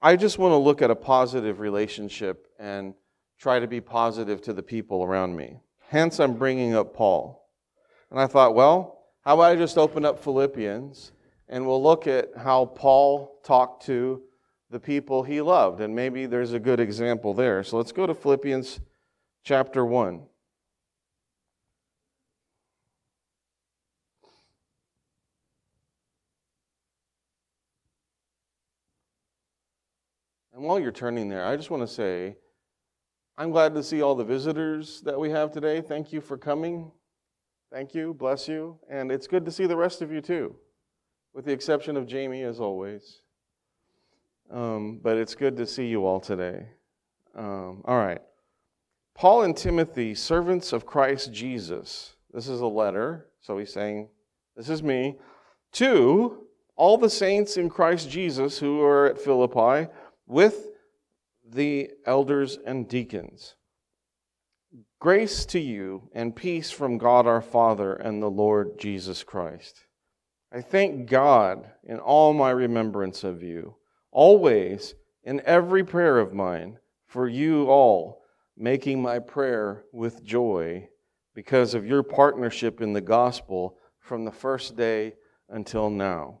I 0.00 0.16
just 0.16 0.38
want 0.38 0.52
to 0.52 0.56
look 0.56 0.82
at 0.82 0.90
a 0.90 0.96
positive 0.96 1.60
relationship 1.60 2.46
and 2.58 2.94
try 3.38 3.58
to 3.58 3.66
be 3.66 3.80
positive 3.80 4.40
to 4.42 4.52
the 4.52 4.62
people 4.62 5.02
around 5.02 5.36
me. 5.36 5.60
Hence, 5.88 6.20
I'm 6.20 6.34
bringing 6.34 6.74
up 6.74 6.94
Paul. 6.94 7.48
And 8.10 8.20
I 8.20 8.26
thought, 8.26 8.54
well, 8.54 9.04
how 9.22 9.34
about 9.34 9.52
I 9.52 9.56
just 9.56 9.78
open 9.78 10.04
up 10.04 10.22
Philippians 10.22 11.12
and 11.48 11.66
we'll 11.66 11.82
look 11.82 12.06
at 12.06 12.30
how 12.36 12.66
Paul 12.66 13.40
talked 13.42 13.84
to 13.86 14.22
the 14.70 14.80
people 14.80 15.22
he 15.22 15.40
loved. 15.40 15.80
And 15.80 15.94
maybe 15.94 16.26
there's 16.26 16.52
a 16.52 16.60
good 16.60 16.80
example 16.80 17.34
there. 17.34 17.62
So 17.64 17.76
let's 17.76 17.92
go 17.92 18.06
to 18.06 18.14
Philippians 18.14 18.80
chapter 19.42 19.84
1. 19.84 20.22
And 30.60 30.68
while 30.68 30.78
you're 30.78 30.92
turning 30.92 31.30
there, 31.30 31.46
I 31.46 31.56
just 31.56 31.70
want 31.70 31.82
to 31.82 31.86
say 31.86 32.36
I'm 33.38 33.50
glad 33.50 33.72
to 33.76 33.82
see 33.82 34.02
all 34.02 34.14
the 34.14 34.24
visitors 34.24 35.00
that 35.06 35.18
we 35.18 35.30
have 35.30 35.52
today. 35.52 35.80
Thank 35.80 36.12
you 36.12 36.20
for 36.20 36.36
coming. 36.36 36.92
Thank 37.72 37.94
you. 37.94 38.12
Bless 38.12 38.46
you. 38.46 38.78
And 38.90 39.10
it's 39.10 39.26
good 39.26 39.46
to 39.46 39.50
see 39.50 39.64
the 39.64 39.78
rest 39.78 40.02
of 40.02 40.12
you 40.12 40.20
too, 40.20 40.54
with 41.32 41.46
the 41.46 41.52
exception 41.52 41.96
of 41.96 42.06
Jamie, 42.06 42.42
as 42.42 42.60
always. 42.60 43.22
Um, 44.50 45.00
but 45.02 45.16
it's 45.16 45.34
good 45.34 45.56
to 45.56 45.64
see 45.64 45.86
you 45.86 46.04
all 46.04 46.20
today. 46.20 46.66
Um, 47.34 47.80
all 47.86 47.96
right. 47.96 48.20
Paul 49.14 49.44
and 49.44 49.56
Timothy, 49.56 50.14
servants 50.14 50.74
of 50.74 50.84
Christ 50.84 51.32
Jesus. 51.32 52.16
This 52.34 52.48
is 52.48 52.60
a 52.60 52.66
letter. 52.66 53.28
So 53.40 53.56
he's 53.56 53.72
saying, 53.72 54.10
This 54.54 54.68
is 54.68 54.82
me. 54.82 55.16
To 55.72 56.44
all 56.76 56.98
the 56.98 57.08
saints 57.08 57.56
in 57.56 57.70
Christ 57.70 58.10
Jesus 58.10 58.58
who 58.58 58.82
are 58.82 59.06
at 59.06 59.18
Philippi 59.18 59.90
with 60.30 60.68
the 61.44 61.90
elders 62.06 62.56
and 62.64 62.88
deacons. 62.88 63.56
Grace 65.00 65.44
to 65.44 65.58
you 65.58 66.08
and 66.14 66.36
peace 66.36 66.70
from 66.70 66.98
God 66.98 67.26
our 67.26 67.40
Father 67.40 67.94
and 67.94 68.22
the 68.22 68.30
Lord 68.30 68.78
Jesus 68.78 69.24
Christ. 69.24 69.86
I 70.52 70.60
thank 70.60 71.10
God 71.10 71.68
in 71.82 71.98
all 71.98 72.32
my 72.32 72.50
remembrance 72.50 73.24
of 73.24 73.42
you, 73.42 73.74
always 74.12 74.94
in 75.24 75.42
every 75.44 75.82
prayer 75.82 76.20
of 76.20 76.32
mine, 76.32 76.78
for 77.08 77.26
you 77.26 77.64
all, 77.66 78.22
making 78.56 79.02
my 79.02 79.18
prayer 79.18 79.82
with 79.92 80.22
joy 80.22 80.88
because 81.34 81.74
of 81.74 81.84
your 81.84 82.04
partnership 82.04 82.80
in 82.80 82.92
the 82.92 83.00
gospel 83.00 83.78
from 83.98 84.24
the 84.24 84.30
first 84.30 84.76
day 84.76 85.14
until 85.48 85.90
now. 85.90 86.40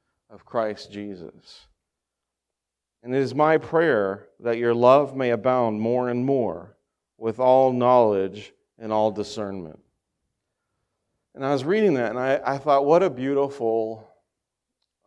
of 0.31 0.45
Christ 0.45 0.91
Jesus. 0.91 1.67
And 3.03 3.13
it 3.13 3.19
is 3.19 3.35
my 3.35 3.57
prayer 3.57 4.27
that 4.39 4.57
your 4.57 4.73
love 4.73 5.15
may 5.15 5.31
abound 5.31 5.81
more 5.81 6.09
and 6.09 6.25
more 6.25 6.77
with 7.17 7.39
all 7.39 7.73
knowledge 7.73 8.53
and 8.79 8.91
all 8.93 9.11
discernment. 9.11 9.79
And 11.35 11.45
I 11.45 11.51
was 11.51 11.63
reading 11.63 11.95
that 11.95 12.11
and 12.11 12.19
I, 12.19 12.39
I 12.45 12.57
thought, 12.57 12.85
what 12.85 13.03
a 13.03 13.09
beautiful 13.09 14.07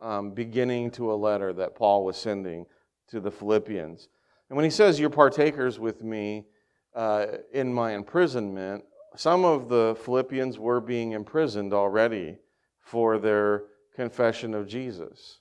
um, 0.01 0.31
beginning 0.31 0.91
to 0.91 1.11
a 1.11 1.15
letter 1.15 1.53
that 1.53 1.75
Paul 1.75 2.05
was 2.05 2.17
sending 2.17 2.65
to 3.07 3.19
the 3.19 3.31
Philippians. 3.31 4.09
And 4.49 4.55
when 4.55 4.65
he 4.65 4.71
says, 4.71 4.99
You're 4.99 5.09
partakers 5.09 5.79
with 5.79 6.03
me 6.03 6.45
uh, 6.93 7.27
in 7.53 7.73
my 7.73 7.93
imprisonment, 7.93 8.83
some 9.15 9.45
of 9.45 9.69
the 9.69 9.97
Philippians 10.03 10.59
were 10.59 10.81
being 10.81 11.13
imprisoned 11.13 11.73
already 11.73 12.37
for 12.81 13.17
their 13.17 13.63
confession 13.95 14.53
of 14.53 14.67
Jesus. 14.67 15.39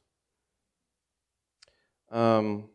Um, 2.11 2.69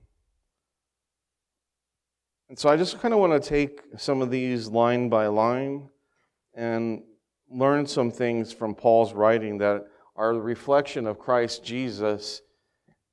and 2.50 2.58
so 2.58 2.70
I 2.70 2.78
just 2.78 3.00
kind 3.00 3.14
of 3.14 3.20
want 3.20 3.42
to 3.42 3.50
take 3.50 3.82
some 3.98 4.22
of 4.22 4.32
these 4.32 4.68
line 4.68 5.08
by 5.08 5.28
line 5.28 5.90
and 6.56 7.04
learn 7.50 7.86
some 7.86 8.12
things 8.12 8.52
from 8.52 8.76
Paul's 8.76 9.14
writing 9.14 9.60
that 9.60 9.86
are 10.16 10.32
a 10.32 10.40
reflection 10.40 11.08
of 11.08 11.20
Christ 11.20 11.64
Jesus 11.64 12.42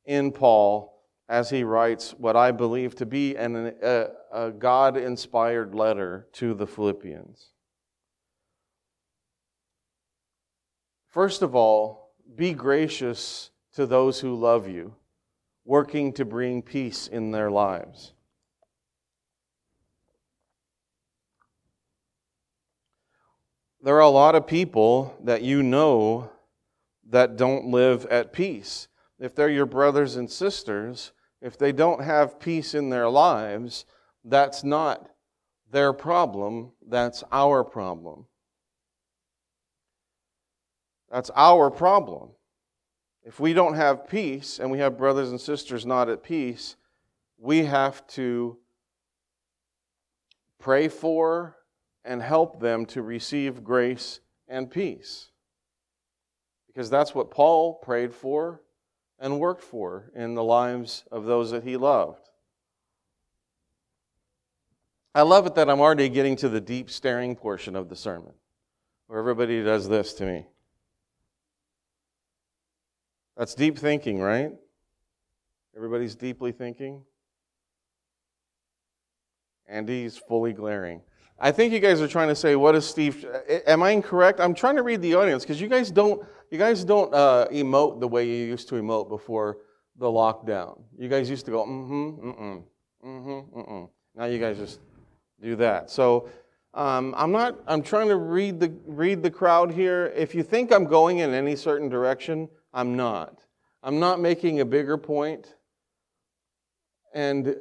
in 0.05 0.33
Paul 0.33 0.93
as 1.29 1.51
he 1.51 1.65
writes 1.65 2.13
what 2.13 2.37
I 2.37 2.51
believe 2.51 2.95
to 2.97 3.07
be 3.07 3.37
an, 3.37 3.75
a, 3.83 4.07
a 4.33 4.51
God 4.51 4.97
inspired 4.97 5.75
letter 5.75 6.29
to 6.35 6.55
the 6.55 6.67
Philippians. 6.67 7.51
First 11.09 11.43
of 11.43 11.55
all, 11.55 12.06
be 12.37 12.53
gracious 12.53 13.51
to 13.75 13.87
those 13.87 14.21
who 14.21 14.35
love 14.35 14.69
you, 14.69 14.95
working 15.65 16.13
to 16.15 16.25
bring 16.25 16.63
peace 16.63 17.09
in 17.09 17.31
their 17.31 17.51
lives. 17.51 18.13
There 23.83 23.97
are 23.97 24.01
a 24.01 24.09
lot 24.09 24.35
of 24.35 24.47
people 24.47 25.17
that 25.23 25.43
you 25.43 25.63
know 25.63 26.31
that 27.09 27.37
don't 27.37 27.67
live 27.67 28.05
at 28.07 28.33
peace. 28.33 28.89
If 29.21 29.35
they're 29.35 29.49
your 29.49 29.67
brothers 29.67 30.17
and 30.17 30.31
sisters, 30.31 31.13
if 31.41 31.57
they 31.57 31.73
don't 31.73 32.03
have 32.03 32.41
peace 32.41 32.75
in 32.75 32.91
their 32.91 33.09
lives, 33.09 33.85
that's 34.25 34.65
not 34.65 35.09
their 35.71 35.93
problem, 35.93 36.73
that's 36.89 37.23
our 37.31 37.63
problem. 37.63 38.27
That's 41.11 41.31
our 41.35 41.71
problem. 41.71 42.31
If 43.23 43.41
we 43.41 43.53
don't 43.53 43.75
have 43.75 44.09
peace 44.09 44.59
and 44.59 44.71
we 44.71 44.79
have 44.79 44.99
brothers 44.99 45.31
and 45.31 45.41
sisters 45.41 45.85
not 45.85 46.09
at 46.09 46.23
peace, 46.23 46.77
we 47.39 47.65
have 47.65 48.07
to 48.09 48.59
pray 50.59 50.89
for 50.89 51.57
and 52.05 52.23
help 52.23 52.61
them 52.61 52.87
to 52.87 53.03
receive 53.03 53.65
grace 53.65 54.21
and 54.49 54.71
peace. 54.71 55.31
Because 56.67 56.89
that's 56.89 57.15
what 57.15 57.31
Paul 57.31 57.75
prayed 57.75 58.15
for 58.15 58.63
and 59.19 59.41
worked 59.41 59.63
for 59.63 60.11
in 60.15 60.35
the 60.35 60.45
lives 60.45 61.05
of 61.11 61.25
those 61.25 61.51
that 61.51 61.65
he 61.65 61.77
loved. 61.77 62.29
I 65.15 65.23
love 65.23 65.47
it 65.47 65.55
that 65.55 65.71
I'm 65.71 65.81
already 65.81 66.11
getting 66.11 66.37
to 66.37 66.49
the 66.49 66.61
deep 66.61 66.91
staring 66.91 67.35
portion 67.35 67.75
of 67.75 67.89
the 67.89 67.97
sermon, 67.97 68.35
where 69.07 69.19
everybody 69.19 69.65
does 69.65 69.89
this 69.89 70.13
to 70.15 70.27
me. 70.27 70.47
That's 73.37 73.55
deep 73.55 73.79
thinking, 73.79 74.21
right? 74.21 74.53
Everybody's 75.77 76.15
deeply 76.15 76.53
thinking. 76.53 77.03
Andy's 79.69 80.17
fully 80.17 80.53
glaring. 80.53 81.03
I 81.39 81.53
think 81.53 81.73
you 81.73 81.81
guys 81.81 82.01
are 82.01 82.09
trying 82.09 82.29
to 82.29 82.35
say, 82.35 82.57
"What 82.57 82.75
is 82.75 82.87
Steve?" 82.87 83.27
Am 83.67 83.83
I 83.83 83.91
incorrect? 83.91 84.41
I'm 84.41 84.55
trying 84.55 84.77
to 84.77 84.83
read 84.83 85.03
the 85.03 85.15
audience 85.15 85.43
because 85.43 85.61
you 85.61 85.69
guys 85.69 85.91
don't 85.91 86.25
you 86.51 86.59
guys 86.59 86.83
don't 86.83 87.13
uh, 87.13 87.47
emote 87.53 88.01
the 88.01 88.09
way 88.09 88.27
you 88.27 88.47
used 88.47 88.69
to 88.71 88.77
emote 88.77 89.09
before 89.09 89.59
the 89.99 90.07
lockdown. 90.07 90.83
You 90.97 91.09
guys 91.09 91.29
used 91.29 91.45
to 91.47 91.51
go, 91.51 91.65
"Mm-hmm, 91.65 92.29
mm-mm, 92.29 92.63
mm-hmm, 93.05 93.59
mm-mm." 93.59 93.91
Now 94.15 94.25
you 94.25 94.39
guys 94.39 94.57
just 94.57 94.81
do 95.43 95.57
that. 95.57 95.91
So 95.91 96.31
um, 96.73 97.15
I'm 97.19 97.33
not. 97.33 97.59
I'm 97.67 97.83
trying 97.83 98.09
to 98.09 98.17
read 98.17 98.59
the 98.59 98.73
read 98.87 99.23
the 99.23 99.31
crowd 99.31 99.71
here. 99.71 100.13
If 100.17 100.35
you 100.35 100.43
think 100.43 100.73
I'm 100.73 100.85
going 100.85 101.19
in 101.19 101.35
any 101.35 101.57
certain 101.57 101.91
direction, 101.91 102.49
I'm 102.73 102.97
not. 102.97 103.39
I'm 103.83 104.01
not 104.01 104.21
making 104.21 104.61
a 104.61 104.65
bigger 104.65 104.99
point, 104.99 105.55
and 107.15 107.57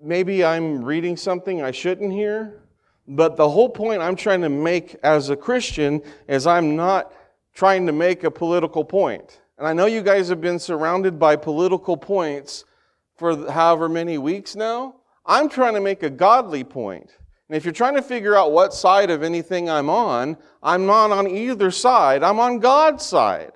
maybe 0.00 0.44
I'm 0.44 0.84
reading 0.84 1.16
something 1.16 1.62
I 1.62 1.70
shouldn't 1.70 2.12
hear 2.12 2.64
but 3.06 3.36
the 3.36 3.48
whole 3.48 3.68
point 3.68 4.00
I'm 4.00 4.16
trying 4.16 4.40
to 4.42 4.48
make 4.48 4.96
as 5.02 5.30
a 5.30 5.36
Christian 5.36 6.02
is 6.26 6.46
I'm 6.46 6.74
not 6.74 7.12
trying 7.54 7.86
to 7.86 7.92
make 7.92 8.24
a 8.24 8.30
political 8.30 8.84
point. 8.84 9.40
And 9.58 9.66
I 9.66 9.72
know 9.72 9.86
you 9.86 10.02
guys 10.02 10.28
have 10.28 10.40
been 10.40 10.58
surrounded 10.58 11.18
by 11.18 11.36
political 11.36 11.96
points 11.96 12.64
for 13.16 13.50
however 13.50 13.88
many 13.88 14.18
weeks 14.18 14.56
now. 14.56 14.96
I'm 15.26 15.48
trying 15.48 15.74
to 15.74 15.80
make 15.80 16.02
a 16.02 16.10
godly 16.10 16.64
point. 16.64 17.10
And 17.48 17.56
if 17.56 17.64
you're 17.64 17.72
trying 17.72 17.94
to 17.94 18.02
figure 18.02 18.34
out 18.34 18.52
what 18.52 18.74
side 18.74 19.10
of 19.10 19.22
anything 19.22 19.68
I'm 19.68 19.90
on, 19.90 20.36
I'm 20.62 20.86
not 20.86 21.12
on 21.12 21.28
either 21.28 21.70
side. 21.70 22.22
I'm 22.22 22.40
on 22.40 22.58
God's 22.58 23.04
side. 23.04 23.52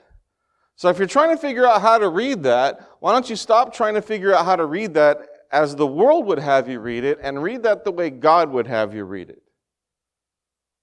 So 0.78 0.88
if 0.88 0.98
you're 0.98 1.08
trying 1.08 1.34
to 1.34 1.36
figure 1.36 1.66
out 1.66 1.82
how 1.82 1.98
to 1.98 2.08
read 2.08 2.44
that, 2.44 2.88
why 3.00 3.12
don't 3.12 3.28
you 3.28 3.34
stop 3.34 3.74
trying 3.74 3.94
to 3.94 4.00
figure 4.00 4.32
out 4.32 4.44
how 4.44 4.54
to 4.54 4.64
read 4.64 4.94
that 4.94 5.18
as 5.50 5.74
the 5.74 5.86
world 5.86 6.24
would 6.26 6.38
have 6.38 6.68
you 6.68 6.78
read 6.78 7.02
it 7.02 7.18
and 7.20 7.42
read 7.42 7.64
that 7.64 7.82
the 7.82 7.90
way 7.90 8.10
God 8.10 8.52
would 8.52 8.68
have 8.68 8.94
you 8.94 9.02
read 9.02 9.28
it. 9.28 9.42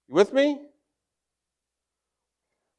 You 0.10 0.16
with 0.16 0.34
me? 0.34 0.60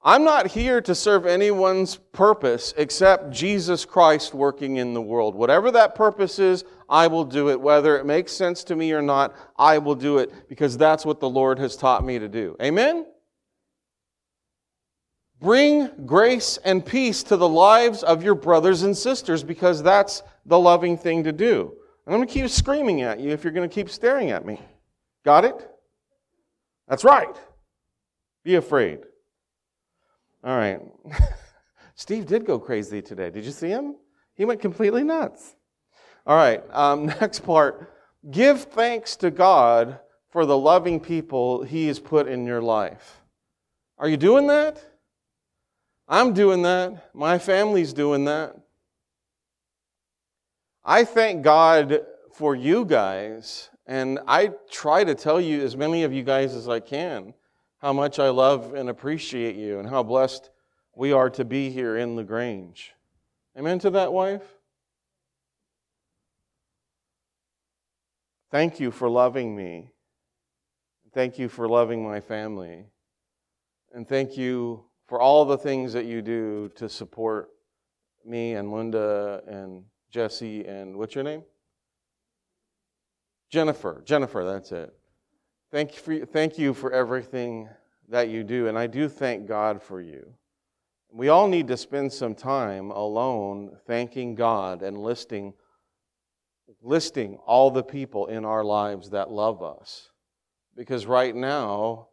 I'm 0.02 0.24
not 0.24 0.48
here 0.48 0.82
to 0.82 0.94
serve 0.94 1.24
anyone's 1.24 1.96
purpose 1.96 2.74
except 2.76 3.30
Jesus 3.30 3.86
Christ 3.86 4.34
working 4.34 4.76
in 4.76 4.92
the 4.92 5.00
world. 5.00 5.34
Whatever 5.34 5.70
that 5.70 5.94
purpose 5.94 6.38
is, 6.38 6.64
I 6.86 7.06
will 7.06 7.24
do 7.24 7.48
it. 7.48 7.58
Whether 7.58 7.96
it 7.96 8.04
makes 8.04 8.32
sense 8.32 8.62
to 8.64 8.76
me 8.76 8.92
or 8.92 9.00
not, 9.00 9.34
I 9.56 9.78
will 9.78 9.94
do 9.94 10.18
it 10.18 10.50
because 10.50 10.76
that's 10.76 11.06
what 11.06 11.20
the 11.20 11.30
Lord 11.30 11.58
has 11.60 11.76
taught 11.76 12.04
me 12.04 12.18
to 12.18 12.28
do. 12.28 12.56
Amen? 12.60 13.06
Bring 15.40 15.90
grace 16.06 16.58
and 16.64 16.84
peace 16.84 17.22
to 17.24 17.36
the 17.36 17.48
lives 17.48 18.02
of 18.02 18.22
your 18.22 18.34
brothers 18.34 18.82
and 18.82 18.96
sisters 18.96 19.44
because 19.44 19.82
that's 19.82 20.22
the 20.46 20.58
loving 20.58 20.96
thing 20.96 21.24
to 21.24 21.32
do. 21.32 21.74
I'm 22.06 22.12
going 22.12 22.26
to 22.26 22.32
keep 22.32 22.48
screaming 22.48 23.02
at 23.02 23.20
you 23.20 23.30
if 23.30 23.44
you're 23.44 23.52
going 23.52 23.68
to 23.68 23.74
keep 23.74 23.90
staring 23.90 24.30
at 24.30 24.46
me. 24.46 24.60
Got 25.24 25.44
it? 25.44 25.68
That's 26.88 27.04
right. 27.04 27.36
Be 28.44 28.54
afraid. 28.54 29.00
All 30.44 30.56
right. 30.56 30.80
Steve 31.96 32.26
did 32.26 32.46
go 32.46 32.58
crazy 32.58 33.02
today. 33.02 33.30
Did 33.30 33.44
you 33.44 33.50
see 33.50 33.68
him? 33.68 33.96
He 34.34 34.44
went 34.44 34.60
completely 34.60 35.02
nuts. 35.02 35.56
All 36.26 36.36
right. 36.36 36.62
Um, 36.72 37.06
next 37.20 37.40
part. 37.40 37.92
Give 38.30 38.62
thanks 38.62 39.16
to 39.16 39.30
God 39.30 39.98
for 40.30 40.46
the 40.46 40.56
loving 40.56 41.00
people 41.00 41.62
He 41.62 41.86
has 41.88 41.98
put 41.98 42.28
in 42.28 42.46
your 42.46 42.62
life. 42.62 43.20
Are 43.98 44.08
you 44.08 44.16
doing 44.16 44.46
that? 44.48 44.82
I'm 46.08 46.32
doing 46.32 46.62
that. 46.62 47.14
My 47.14 47.38
family's 47.38 47.92
doing 47.92 48.24
that. 48.26 48.56
I 50.84 51.04
thank 51.04 51.42
God 51.42 52.02
for 52.32 52.54
you 52.54 52.84
guys, 52.84 53.70
and 53.86 54.20
I 54.28 54.52
try 54.70 55.02
to 55.02 55.14
tell 55.14 55.40
you, 55.40 55.62
as 55.62 55.76
many 55.76 56.04
of 56.04 56.12
you 56.12 56.22
guys 56.22 56.54
as 56.54 56.68
I 56.68 56.80
can, 56.80 57.34
how 57.78 57.92
much 57.92 58.18
I 58.18 58.28
love 58.28 58.74
and 58.74 58.88
appreciate 58.88 59.56
you 59.56 59.80
and 59.80 59.88
how 59.88 60.02
blessed 60.02 60.50
we 60.94 61.12
are 61.12 61.28
to 61.30 61.44
be 61.44 61.70
here 61.70 61.96
in 61.96 62.16
LaGrange. 62.16 62.94
Amen 63.58 63.78
to 63.80 63.90
that, 63.90 64.12
wife? 64.12 64.42
Thank 68.50 68.80
you 68.80 68.90
for 68.90 69.08
loving 69.08 69.54
me. 69.56 69.90
Thank 71.12 71.38
you 71.38 71.48
for 71.48 71.68
loving 71.68 72.02
my 72.02 72.20
family. 72.20 72.86
And 73.92 74.08
thank 74.08 74.36
you 74.36 74.85
for 75.06 75.20
all 75.20 75.44
the 75.44 75.58
things 75.58 75.92
that 75.92 76.06
you 76.06 76.22
do 76.22 76.70
to 76.74 76.88
support 76.88 77.50
me 78.24 78.54
and 78.54 78.72
Linda 78.72 79.42
and 79.46 79.84
Jesse, 80.10 80.64
and 80.64 80.96
what's 80.96 81.14
your 81.14 81.24
name? 81.24 81.42
Jennifer. 83.50 84.02
Jennifer, 84.04 84.44
that's 84.44 84.72
it. 84.72 84.92
Thank 85.70 85.94
you, 85.94 86.02
for, 86.02 86.26
thank 86.26 86.58
you 86.58 86.74
for 86.74 86.92
everything 86.92 87.68
that 88.08 88.28
you 88.28 88.44
do, 88.44 88.68
and 88.68 88.78
I 88.78 88.86
do 88.86 89.08
thank 89.08 89.46
God 89.46 89.82
for 89.82 90.00
you. 90.00 90.34
We 91.12 91.28
all 91.28 91.48
need 91.48 91.68
to 91.68 91.76
spend 91.76 92.12
some 92.12 92.34
time 92.34 92.90
alone 92.90 93.76
thanking 93.86 94.34
God 94.34 94.82
and 94.82 94.98
listing, 94.98 95.54
listing 96.82 97.38
all 97.46 97.70
the 97.70 97.82
people 97.82 98.26
in 98.26 98.44
our 98.44 98.64
lives 98.64 99.10
that 99.10 99.30
love 99.30 99.62
us. 99.62 100.10
Because 100.76 101.06
right 101.06 101.34
now, 101.34 102.08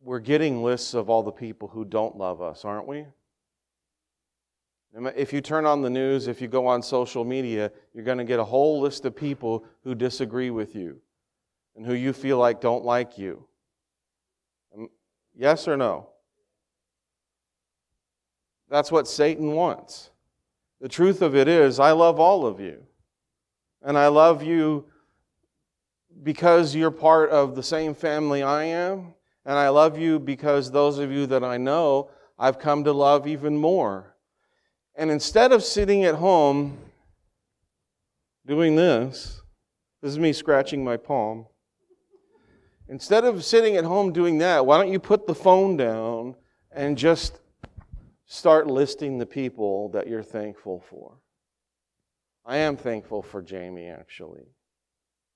we're 0.00 0.20
getting 0.20 0.62
lists 0.62 0.94
of 0.94 1.10
all 1.10 1.22
the 1.22 1.32
people 1.32 1.68
who 1.68 1.84
don't 1.84 2.16
love 2.16 2.40
us, 2.40 2.64
aren't 2.64 2.86
we? 2.86 3.06
If 5.14 5.32
you 5.32 5.40
turn 5.40 5.66
on 5.66 5.82
the 5.82 5.90
news, 5.90 6.28
if 6.28 6.40
you 6.40 6.48
go 6.48 6.66
on 6.66 6.82
social 6.82 7.24
media, 7.24 7.70
you're 7.92 8.04
going 8.04 8.18
to 8.18 8.24
get 8.24 8.40
a 8.40 8.44
whole 8.44 8.80
list 8.80 9.04
of 9.04 9.14
people 9.14 9.64
who 9.84 9.94
disagree 9.94 10.50
with 10.50 10.74
you 10.74 11.00
and 11.76 11.84
who 11.84 11.94
you 11.94 12.12
feel 12.12 12.38
like 12.38 12.60
don't 12.60 12.84
like 12.84 13.18
you. 13.18 13.44
Yes 15.36 15.68
or 15.68 15.76
no? 15.76 16.08
That's 18.70 18.90
what 18.90 19.06
Satan 19.06 19.52
wants. 19.52 20.10
The 20.80 20.88
truth 20.88 21.22
of 21.22 21.36
it 21.36 21.48
is, 21.48 21.78
I 21.78 21.92
love 21.92 22.18
all 22.18 22.46
of 22.46 22.58
you. 22.58 22.82
And 23.82 23.96
I 23.96 24.08
love 24.08 24.42
you 24.42 24.86
because 26.22 26.74
you're 26.74 26.90
part 26.90 27.30
of 27.30 27.54
the 27.54 27.62
same 27.62 27.94
family 27.94 28.42
I 28.42 28.64
am. 28.64 29.14
And 29.48 29.56
I 29.56 29.70
love 29.70 29.98
you 29.98 30.18
because 30.18 30.70
those 30.70 30.98
of 30.98 31.10
you 31.10 31.24
that 31.28 31.42
I 31.42 31.56
know, 31.56 32.10
I've 32.38 32.58
come 32.58 32.84
to 32.84 32.92
love 32.92 33.26
even 33.26 33.56
more. 33.56 34.14
And 34.94 35.10
instead 35.10 35.52
of 35.52 35.64
sitting 35.64 36.04
at 36.04 36.16
home 36.16 36.76
doing 38.44 38.76
this, 38.76 39.40
this 40.02 40.12
is 40.12 40.18
me 40.18 40.34
scratching 40.34 40.84
my 40.84 40.98
palm. 40.98 41.46
Instead 42.90 43.24
of 43.24 43.42
sitting 43.42 43.76
at 43.76 43.84
home 43.84 44.12
doing 44.12 44.36
that, 44.36 44.66
why 44.66 44.76
don't 44.76 44.92
you 44.92 45.00
put 45.00 45.26
the 45.26 45.34
phone 45.34 45.78
down 45.78 46.34
and 46.70 46.98
just 46.98 47.40
start 48.26 48.66
listing 48.66 49.16
the 49.16 49.24
people 49.24 49.88
that 49.92 50.08
you're 50.08 50.22
thankful 50.22 50.84
for. 50.90 51.16
I 52.44 52.58
am 52.58 52.76
thankful 52.76 53.22
for 53.22 53.40
Jamie, 53.40 53.88
actually. 53.88 54.44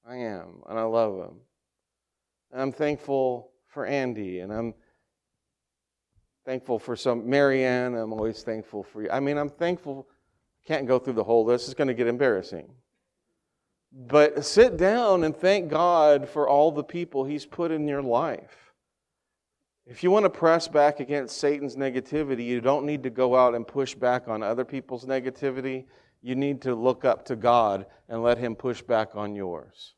I 0.07 0.17
am, 0.17 0.61
and 0.69 0.79
I 0.79 0.83
love 0.83 1.15
him. 1.15 1.37
And 2.51 2.61
I'm 2.61 2.73
thankful 2.73 3.52
for 3.73 3.87
Andy, 3.87 4.41
and 4.41 4.53
I'm 4.53 4.75
thankful 6.45 6.79
for 6.79 6.95
some 6.95 7.29
Marianne. 7.29 7.95
I'm 7.95 8.13
always 8.13 8.43
thankful 8.43 8.83
for 8.83 9.03
you. 9.03 9.11
I 9.11 9.19
mean, 9.19 9.39
I'm 9.39 9.49
thankful. 9.49 10.07
Can't 10.67 10.87
go 10.87 10.99
through 10.99 11.15
the 11.15 11.25
whole 11.25 11.45
list. 11.45 11.67
It's 11.67 11.75
going 11.75 11.89
to 11.89 11.95
get 11.95 12.07
embarrassing. 12.07 12.69
But 13.93 14.45
sit 14.45 14.77
down 14.77 15.25
and 15.25 15.37
thank 15.37 15.71
God 15.71 16.29
for 16.29 16.49
all 16.49 16.71
the 16.71 16.85
people 16.85 17.25
He's 17.25 17.47
put 17.47 17.71
in 17.71 17.89
your 17.89 18.03
life. 18.03 18.73
If 19.87 20.03
you 20.03 20.11
want 20.11 20.25
to 20.25 20.31
press 20.31 20.69
back 20.69 21.01
against 21.01 21.39
Satan's 21.39 21.77
negativity, 21.77 22.45
you 22.45 22.61
don't 22.61 22.87
need 22.87 23.03
to 23.03 23.11
go 23.11 23.35
out 23.35 23.55
and 23.55 23.67
push 23.67 23.95
back 23.95 24.29
on 24.29 24.43
other 24.43 24.65
people's 24.65 25.05
negativity. 25.05 25.87
You 26.23 26.37
need 26.37 26.63
to 26.63 26.75
look 26.75 27.05
up 27.05 27.25
to 27.27 27.37
God 27.37 27.87
and 28.09 28.23
let 28.23 28.39
Him 28.39 28.55
push 28.55 28.81
back 28.81 29.17
on 29.17 29.35
yours. 29.35 29.95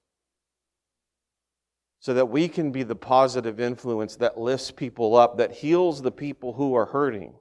So 2.04 2.12
that 2.12 2.26
we 2.26 2.48
can 2.48 2.70
be 2.70 2.82
the 2.82 2.94
positive 2.94 3.58
influence 3.58 4.16
that 4.16 4.38
lifts 4.38 4.70
people 4.70 5.16
up, 5.16 5.38
that 5.38 5.52
heals 5.52 6.02
the 6.02 6.12
people 6.12 6.52
who 6.52 6.74
are 6.74 6.84
hurting 6.84 7.32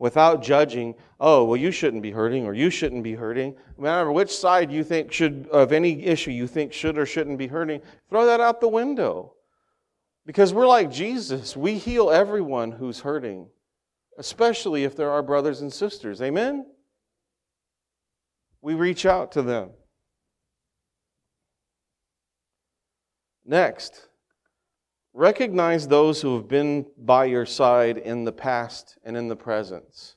without 0.00 0.42
judging, 0.42 0.96
oh, 1.20 1.44
well, 1.44 1.56
you 1.56 1.70
shouldn't 1.70 2.02
be 2.02 2.10
hurting 2.10 2.44
or 2.44 2.52
you 2.52 2.68
shouldn't 2.68 3.04
be 3.04 3.14
hurting. 3.14 3.54
No 3.78 3.84
matter 3.84 4.10
which 4.10 4.34
side 4.34 4.72
you 4.72 4.82
think 4.82 5.12
should, 5.12 5.46
of 5.52 5.70
any 5.70 6.04
issue 6.04 6.32
you 6.32 6.48
think 6.48 6.72
should 6.72 6.98
or 6.98 7.06
shouldn't 7.06 7.38
be 7.38 7.46
hurting, 7.46 7.80
throw 8.10 8.26
that 8.26 8.40
out 8.40 8.60
the 8.60 8.66
window. 8.66 9.34
Because 10.26 10.52
we're 10.52 10.66
like 10.66 10.90
Jesus. 10.90 11.56
We 11.56 11.78
heal 11.78 12.10
everyone 12.10 12.72
who's 12.72 12.98
hurting, 12.98 13.46
especially 14.18 14.82
if 14.82 14.96
they're 14.96 15.12
our 15.12 15.22
brothers 15.22 15.60
and 15.60 15.72
sisters. 15.72 16.20
Amen? 16.20 16.66
We 18.62 18.74
reach 18.74 19.06
out 19.06 19.30
to 19.30 19.42
them. 19.42 19.70
Next, 23.44 24.08
Recognize 25.14 25.86
those 25.86 26.22
who 26.22 26.36
have 26.36 26.48
been 26.48 26.86
by 26.96 27.26
your 27.26 27.44
side 27.44 27.98
in 27.98 28.24
the 28.24 28.32
past 28.32 28.96
and 29.04 29.14
in 29.16 29.28
the 29.28 29.36
present. 29.36 30.16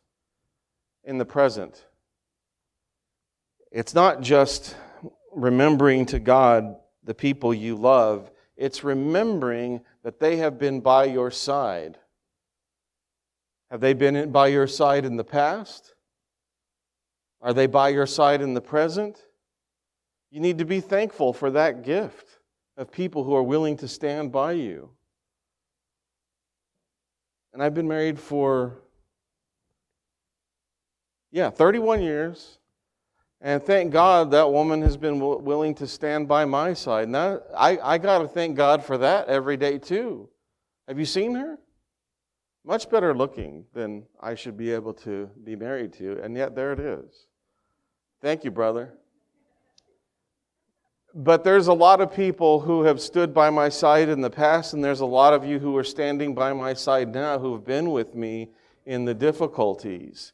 In 1.04 1.18
the 1.18 1.26
present. 1.26 1.86
It's 3.72 3.94
not 3.94 4.22
just 4.22 4.78
remembering 5.34 6.06
to 6.08 6.20
God 6.20 6.78
the 7.04 7.14
people 7.14 7.54
you 7.54 7.76
love, 7.76 8.32
it's 8.56 8.86
remembering 8.86 9.82
that 10.04 10.20
they 10.20 10.38
have 10.38 10.58
been 10.58 10.80
by 10.80 11.04
your 11.04 11.30
side. 11.30 11.98
Have 13.70 13.82
they 13.82 13.94
been 13.94 14.32
by 14.32 14.48
your 14.48 14.66
side 14.66 15.04
in 15.04 15.18
the 15.18 15.26
past? 15.26 15.94
Are 17.42 17.54
they 17.54 17.68
by 17.68 17.90
your 17.90 18.08
side 18.08 18.42
in 18.42 18.54
the 18.54 18.62
present? 18.62 19.20
You 20.32 20.40
need 20.40 20.60
to 20.60 20.66
be 20.66 20.80
thankful 20.80 21.34
for 21.34 21.52
that 21.52 21.84
gift 21.84 22.35
of 22.78 22.92
people 22.92 23.24
who 23.24 23.36
are 23.36 23.44
willing 23.44 23.78
to 23.78 23.88
stand 23.88 24.32
by 24.32 24.54
you. 24.54 24.90
And 27.54 27.64
I've 27.64 27.74
been 27.74 27.88
married 27.88 28.20
for, 28.20 28.82
yeah, 31.32 31.50
31 31.50 32.02
years. 32.02 32.60
And 33.40 33.64
thank 33.64 33.94
God 33.94 34.32
that 34.32 34.52
woman 34.52 34.82
has 34.82 34.98
been 34.98 35.20
w- 35.20 35.40
willing 35.40 35.76
to 35.76 35.88
stand 35.88 36.28
by 36.28 36.46
my 36.46 36.74
side. 36.74 37.14
That, 37.14 37.44
I, 37.56 37.78
I 37.82 37.98
got 37.98 38.20
to 38.20 38.28
thank 38.28 38.58
God 38.58 38.84
for 38.84 38.98
that 38.98 39.28
every 39.28 39.56
day, 39.56 39.78
too. 39.78 40.30
Have 40.88 41.00
you 41.00 41.06
seen 41.06 41.36
her? 41.36 41.58
Much 42.66 42.90
better 42.90 43.14
looking 43.14 43.66
than 43.74 44.04
I 44.20 44.36
should 44.36 44.58
be 44.58 44.72
able 44.72 44.94
to 44.94 45.30
be 45.44 45.56
married 45.56 45.94
to. 45.94 46.20
And 46.24 46.36
yet, 46.36 46.56
there 46.56 46.74
it 46.74 46.80
is. 46.80 47.28
Thank 48.22 48.44
you, 48.44 48.52
brother. 48.52 48.94
But 51.18 51.46
there's 51.46 51.68
a 51.68 51.74
lot 51.74 52.02
of 52.02 52.14
people 52.14 52.60
who 52.60 52.84
have 52.84 53.00
stood 53.00 53.34
by 53.34 53.50
my 53.50 53.70
side 53.70 54.10
in 54.10 54.20
the 54.20 54.30
past, 54.30 54.74
and 54.74 54.84
there's 54.84 55.00
a 55.00 55.06
lot 55.06 55.34
of 55.34 55.46
you 55.46 55.60
who 55.60 55.78
are 55.78 55.84
standing 55.84 56.36
by 56.36 56.52
my 56.52 56.74
side 56.74 57.14
now 57.14 57.40
who 57.40 57.54
have 57.54 57.64
been 57.64 57.92
with 57.92 58.16
me 58.16 58.50
in 58.86 59.06
the 59.06 59.14
difficulties 59.14 60.34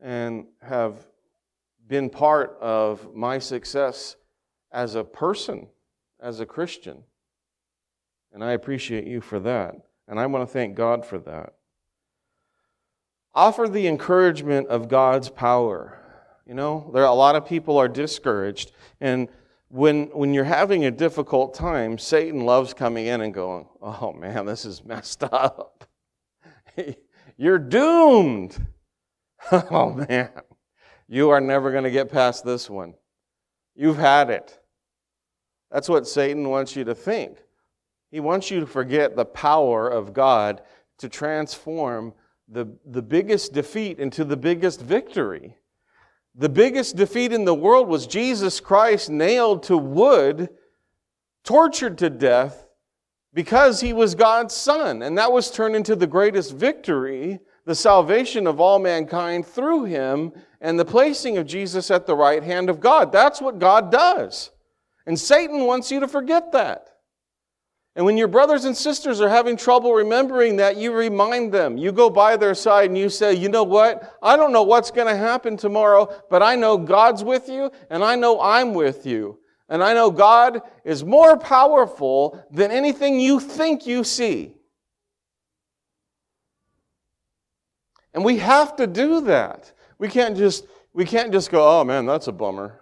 and 0.00 0.46
have 0.62 1.08
been 1.88 2.08
part 2.08 2.56
of 2.60 3.12
my 3.12 3.40
success 3.40 4.14
as 4.70 4.94
a 4.94 5.02
person, 5.02 5.66
as 6.20 6.38
a 6.38 6.46
Christian. 6.46 7.02
And 8.32 8.44
I 8.44 8.52
appreciate 8.52 9.04
you 9.04 9.20
for 9.20 9.40
that. 9.40 9.74
And 10.06 10.20
I 10.20 10.26
want 10.26 10.48
to 10.48 10.52
thank 10.52 10.76
God 10.76 11.04
for 11.04 11.18
that. 11.18 11.54
Offer 13.34 13.68
the 13.68 13.88
encouragement 13.88 14.68
of 14.68 14.88
God's 14.88 15.28
power. 15.28 15.98
You 16.46 16.54
know, 16.54 16.88
there 16.94 17.02
are 17.02 17.10
a 17.10 17.14
lot 17.14 17.34
of 17.34 17.44
people 17.44 17.76
are 17.78 17.88
discouraged 17.88 18.70
and 19.00 19.28
when, 19.68 20.06
when 20.06 20.32
you're 20.32 20.44
having 20.44 20.84
a 20.86 20.90
difficult 20.90 21.54
time, 21.54 21.98
Satan 21.98 22.40
loves 22.44 22.72
coming 22.74 23.06
in 23.06 23.20
and 23.20 23.32
going, 23.34 23.66
Oh 23.82 24.12
man, 24.12 24.46
this 24.46 24.64
is 24.64 24.84
messed 24.84 25.22
up. 25.32 25.84
you're 27.36 27.58
doomed. 27.58 28.66
oh 29.52 29.90
man, 30.08 30.30
you 31.08 31.30
are 31.30 31.40
never 31.40 31.70
going 31.70 31.84
to 31.84 31.90
get 31.90 32.10
past 32.10 32.44
this 32.44 32.68
one. 32.68 32.94
You've 33.74 33.98
had 33.98 34.30
it. 34.30 34.58
That's 35.70 35.88
what 35.88 36.08
Satan 36.08 36.48
wants 36.48 36.74
you 36.74 36.84
to 36.84 36.94
think. 36.94 37.38
He 38.10 38.20
wants 38.20 38.50
you 38.50 38.60
to 38.60 38.66
forget 38.66 39.16
the 39.16 39.24
power 39.24 39.88
of 39.88 40.14
God 40.14 40.62
to 40.98 41.08
transform 41.08 42.14
the, 42.48 42.66
the 42.86 43.02
biggest 43.02 43.52
defeat 43.52 43.98
into 43.98 44.24
the 44.24 44.36
biggest 44.36 44.80
victory. 44.80 45.56
The 46.38 46.48
biggest 46.48 46.94
defeat 46.94 47.32
in 47.32 47.44
the 47.44 47.54
world 47.54 47.88
was 47.88 48.06
Jesus 48.06 48.60
Christ 48.60 49.10
nailed 49.10 49.64
to 49.64 49.76
wood, 49.76 50.48
tortured 51.42 51.98
to 51.98 52.08
death 52.08 52.64
because 53.34 53.80
he 53.80 53.92
was 53.92 54.14
God's 54.14 54.54
son. 54.54 55.02
And 55.02 55.18
that 55.18 55.32
was 55.32 55.50
turned 55.50 55.74
into 55.74 55.96
the 55.96 56.06
greatest 56.06 56.54
victory, 56.54 57.40
the 57.64 57.74
salvation 57.74 58.46
of 58.46 58.60
all 58.60 58.78
mankind 58.78 59.46
through 59.46 59.84
him 59.86 60.32
and 60.60 60.78
the 60.78 60.84
placing 60.84 61.38
of 61.38 61.46
Jesus 61.46 61.90
at 61.90 62.06
the 62.06 62.14
right 62.14 62.44
hand 62.44 62.70
of 62.70 62.78
God. 62.78 63.10
That's 63.10 63.40
what 63.40 63.58
God 63.58 63.90
does. 63.90 64.52
And 65.06 65.18
Satan 65.18 65.64
wants 65.64 65.90
you 65.90 65.98
to 65.98 66.08
forget 66.08 66.52
that. 66.52 66.97
And 67.98 68.06
when 68.06 68.16
your 68.16 68.28
brothers 68.28 68.64
and 68.64 68.76
sisters 68.76 69.20
are 69.20 69.28
having 69.28 69.56
trouble 69.56 69.92
remembering 69.92 70.54
that, 70.58 70.76
you 70.76 70.92
remind 70.92 71.50
them. 71.50 71.76
You 71.76 71.90
go 71.90 72.08
by 72.08 72.36
their 72.36 72.54
side 72.54 72.90
and 72.90 72.96
you 72.96 73.08
say, 73.08 73.34
You 73.34 73.48
know 73.48 73.64
what? 73.64 74.16
I 74.22 74.36
don't 74.36 74.52
know 74.52 74.62
what's 74.62 74.92
going 74.92 75.08
to 75.08 75.16
happen 75.16 75.56
tomorrow, 75.56 76.08
but 76.30 76.40
I 76.40 76.54
know 76.54 76.78
God's 76.78 77.24
with 77.24 77.48
you 77.48 77.72
and 77.90 78.04
I 78.04 78.14
know 78.14 78.40
I'm 78.40 78.72
with 78.72 79.04
you. 79.04 79.40
And 79.68 79.82
I 79.82 79.94
know 79.94 80.12
God 80.12 80.62
is 80.84 81.02
more 81.02 81.36
powerful 81.36 82.40
than 82.52 82.70
anything 82.70 83.18
you 83.18 83.40
think 83.40 83.84
you 83.84 84.04
see. 84.04 84.54
And 88.14 88.24
we 88.24 88.36
have 88.36 88.76
to 88.76 88.86
do 88.86 89.22
that. 89.22 89.72
We 89.98 90.06
can't 90.06 90.36
just 90.36 90.68
we 90.92 91.04
can't 91.04 91.32
just 91.32 91.50
go, 91.50 91.80
"Oh 91.80 91.82
man, 91.82 92.06
that's 92.06 92.28
a 92.28 92.32
bummer." 92.32 92.80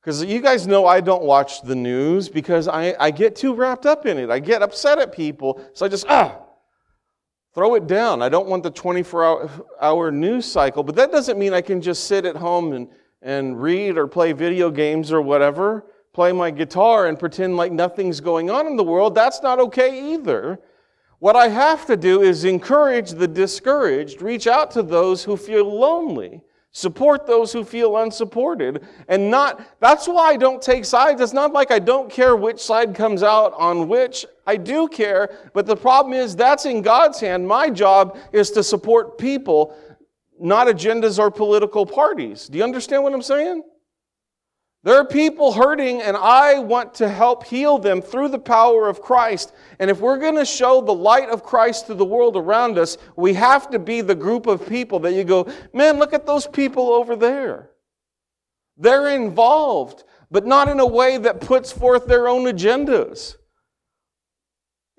Because 0.00 0.24
you 0.24 0.40
guys 0.40 0.66
know 0.66 0.86
I 0.86 1.00
don't 1.00 1.24
watch 1.24 1.60
the 1.62 1.74
news 1.74 2.28
because 2.28 2.68
I, 2.68 2.94
I 2.98 3.10
get 3.10 3.36
too 3.36 3.54
wrapped 3.54 3.84
up 3.84 4.06
in 4.06 4.16
it. 4.16 4.30
I 4.30 4.38
get 4.38 4.62
upset 4.62 4.98
at 4.98 5.12
people, 5.12 5.62
so 5.74 5.84
I 5.84 5.90
just, 5.90 6.06
ah, 6.08 6.38
throw 7.54 7.74
it 7.74 7.86
down. 7.86 8.22
I 8.22 8.30
don't 8.30 8.48
want 8.48 8.62
the 8.62 8.70
24 8.70 9.24
hour, 9.24 9.50
hour 9.80 10.10
news 10.10 10.46
cycle, 10.46 10.82
but 10.82 10.94
that 10.96 11.12
doesn't 11.12 11.38
mean 11.38 11.52
I 11.52 11.60
can 11.60 11.82
just 11.82 12.04
sit 12.04 12.24
at 12.24 12.36
home 12.36 12.72
and, 12.72 12.88
and 13.20 13.60
read 13.60 13.98
or 13.98 14.06
play 14.06 14.32
video 14.32 14.70
games 14.70 15.12
or 15.12 15.20
whatever, 15.20 15.84
play 16.14 16.32
my 16.32 16.50
guitar 16.50 17.06
and 17.06 17.18
pretend 17.18 17.58
like 17.58 17.70
nothing's 17.70 18.20
going 18.20 18.50
on 18.50 18.66
in 18.66 18.76
the 18.76 18.84
world. 18.84 19.14
That's 19.14 19.42
not 19.42 19.58
okay 19.60 20.14
either. 20.14 20.60
What 21.18 21.36
I 21.36 21.48
have 21.48 21.84
to 21.86 21.98
do 21.98 22.22
is 22.22 22.44
encourage 22.44 23.10
the 23.10 23.28
discouraged, 23.28 24.22
reach 24.22 24.46
out 24.46 24.70
to 24.70 24.82
those 24.82 25.22
who 25.22 25.36
feel 25.36 25.66
lonely. 25.78 26.40
Support 26.72 27.26
those 27.26 27.52
who 27.52 27.64
feel 27.64 27.96
unsupported. 27.96 28.86
And 29.08 29.28
not, 29.28 29.60
that's 29.80 30.06
why 30.06 30.30
I 30.30 30.36
don't 30.36 30.62
take 30.62 30.84
sides. 30.84 31.20
It's 31.20 31.32
not 31.32 31.52
like 31.52 31.72
I 31.72 31.80
don't 31.80 32.08
care 32.08 32.36
which 32.36 32.60
side 32.60 32.94
comes 32.94 33.24
out 33.24 33.52
on 33.54 33.88
which. 33.88 34.24
I 34.46 34.56
do 34.56 34.86
care. 34.86 35.50
But 35.52 35.66
the 35.66 35.76
problem 35.76 36.14
is 36.14 36.36
that's 36.36 36.66
in 36.66 36.82
God's 36.82 37.18
hand. 37.18 37.46
My 37.46 37.70
job 37.70 38.16
is 38.32 38.52
to 38.52 38.62
support 38.62 39.18
people, 39.18 39.76
not 40.38 40.68
agendas 40.68 41.18
or 41.18 41.28
political 41.30 41.84
parties. 41.84 42.46
Do 42.46 42.58
you 42.58 42.64
understand 42.64 43.02
what 43.02 43.14
I'm 43.14 43.22
saying? 43.22 43.64
There 44.82 44.96
are 44.96 45.04
people 45.04 45.52
hurting, 45.52 46.00
and 46.00 46.16
I 46.16 46.58
want 46.58 46.94
to 46.94 47.08
help 47.08 47.44
heal 47.44 47.78
them 47.78 48.00
through 48.00 48.28
the 48.28 48.38
power 48.38 48.88
of 48.88 49.02
Christ. 49.02 49.52
And 49.78 49.90
if 49.90 50.00
we're 50.00 50.18
going 50.18 50.36
to 50.36 50.44
show 50.46 50.80
the 50.80 50.94
light 50.94 51.28
of 51.28 51.42
Christ 51.42 51.86
to 51.88 51.94
the 51.94 52.04
world 52.04 52.34
around 52.34 52.78
us, 52.78 52.96
we 53.14 53.34
have 53.34 53.68
to 53.72 53.78
be 53.78 54.00
the 54.00 54.14
group 54.14 54.46
of 54.46 54.66
people 54.66 54.98
that 55.00 55.12
you 55.12 55.22
go, 55.24 55.46
man, 55.74 55.98
look 55.98 56.14
at 56.14 56.24
those 56.24 56.46
people 56.46 56.88
over 56.94 57.14
there. 57.14 57.70
They're 58.78 59.10
involved, 59.10 60.04
but 60.30 60.46
not 60.46 60.68
in 60.68 60.80
a 60.80 60.86
way 60.86 61.18
that 61.18 61.42
puts 61.42 61.70
forth 61.70 62.06
their 62.06 62.26
own 62.26 62.44
agendas. 62.44 63.36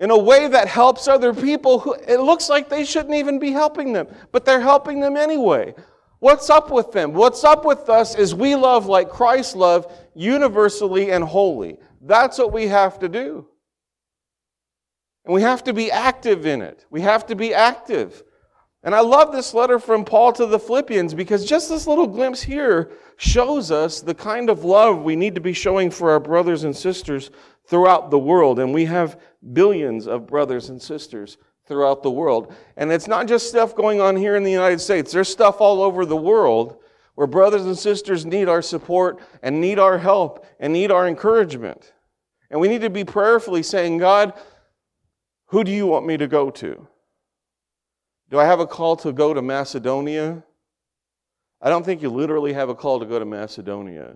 in 0.02 0.10
a 0.10 0.17
way 0.17 0.48
that 0.48 0.67
helps 0.67 1.08
other 1.08 1.32
people 1.32 1.78
who 1.78 1.94
it 1.94 2.20
looks 2.20 2.50
like 2.50 2.67
they 2.67 2.84
shouldn't 2.84 3.13
even 3.13 3.38
be 3.38 3.52
helping 3.52 3.94
them, 3.94 4.08
but 4.32 4.44
they're 4.44 4.60
helping 4.60 5.00
them 5.00 5.15
anyway. 5.15 5.76
What's 6.21 6.51
up 6.51 6.69
with 6.69 6.91
them? 6.91 7.13
What's 7.13 7.43
up 7.43 7.65
with 7.65 7.89
us 7.89 8.13
is 8.13 8.36
we 8.36 8.53
love 8.53 8.86
like 8.86 9.10
Christ 9.10 9.55
loved, 9.55 9.91
universally 10.13 11.12
and 11.12 11.23
wholly. 11.23 11.79
That's 11.99 12.38
what 12.38 12.53
we 12.53 12.67
have 12.67 12.99
to 12.99 13.10
do. 13.10 13.47
And 15.25 15.34
we 15.34 15.41
have 15.41 15.63
to 15.63 15.73
be 15.73 15.89
active 15.89 16.45
in 16.45 16.62
it. 16.62 16.86
We 16.91 17.01
have 17.01 17.25
to 17.25 17.36
be 17.36 17.55
active. 17.55 18.21
And 18.84 18.93
I 18.93 18.99
love 18.99 19.31
this 19.31 19.55
letter 19.55 19.79
from 19.79 20.05
Paul 20.05 20.31
to 20.34 20.45
the 20.45 20.60
Philippians 20.60 21.15
because 21.15 21.43
just 21.43 21.69
this 21.69 21.88
little 21.88 22.05
glimpse 22.05 22.43
here 22.43 22.91
shows 23.17 23.71
us 23.71 23.99
the 24.01 24.13
kind 24.13 24.51
of 24.51 24.63
love 24.63 25.01
we 25.01 25.15
need 25.15 25.34
to 25.34 25.41
be 25.41 25.53
showing 25.53 25.89
for 25.89 26.12
our 26.12 26.19
brothers 26.19 26.65
and 26.65 26.77
sisters 26.77 27.31
throughout 27.65 28.12
the 28.12 28.19
world. 28.19 28.60
And 28.60 28.75
we 28.75 28.86
have 28.86 29.19
billions 29.53 30.05
of 30.05 30.27
brothers 30.27 30.69
and 30.69 30.79
sisters 30.79 31.39
throughout 31.67 32.04
the 32.04 32.12
world. 32.12 32.54
And 32.78 32.91
it's 32.91 33.08
not 33.08 33.28
just 33.28 33.50
stuff 33.50 33.76
going 33.76 34.02
on 34.02 34.15
here 34.15 34.36
in 34.36 34.43
the 34.43 34.52
United 34.52 34.82
States, 34.82 35.12
there's 35.12 35.30
stuff 35.30 35.62
all 35.62 35.82
over 35.82 36.06
the 36.06 36.15
world 36.15 36.78
where 37.15 37.28
brothers 37.28 37.65
and 37.65 37.78
sisters 37.78 38.26
need 38.26 38.50
our 38.50 38.62
support 38.62 39.19
and 39.43 39.62
need 39.62 39.80
our 39.80 39.97
help 39.97 40.45
and 40.60 40.74
need 40.74 40.91
our 40.91 41.08
encouragement. 41.08 41.93
And 42.50 42.60
we 42.60 42.67
need 42.67 42.82
to 42.82 42.89
be 42.89 43.04
prayerfully 43.04 43.63
saying, 43.63 43.97
God, 43.97 44.34
who 45.47 45.63
do 45.63 45.71
you 45.71 45.86
want 45.86 46.06
me 46.06 46.17
to 46.17 46.28
go 46.28 46.50
to? 46.50 46.88
Do 48.30 48.39
I 48.39 48.45
have 48.45 48.60
a 48.60 48.67
call 48.67 48.95
to 48.97 49.12
go 49.12 49.34
to 49.34 49.41
Macedonia? 49.41 50.43
I 51.62 51.69
don't 51.69 51.86
think 51.86 52.02
you 52.02 52.10
literally 52.10 52.54
have 52.54 52.69
a 52.69 52.76
call 52.76 53.00
to 53.00 53.06
go 53.06 53.19
to 53.19 53.26
Macedonia, 53.26 54.15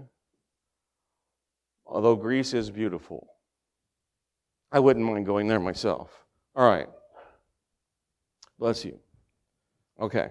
although 1.86 2.16
Greece 2.16 2.54
is 2.54 2.72
beautiful. 2.72 3.28
I 4.72 4.80
wouldn't 4.80 5.06
mind 5.06 5.26
going 5.26 5.48
there 5.48 5.60
myself. 5.60 6.26
All 6.56 6.68
right. 6.68 6.88
Bless 8.60 8.86
you. 8.86 9.00
Okay. 10.00 10.30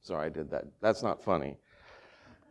Sorry 0.00 0.26
I 0.26 0.28
did 0.28 0.50
that. 0.50 0.64
That's 0.80 1.02
not 1.02 1.22
funny. 1.22 1.56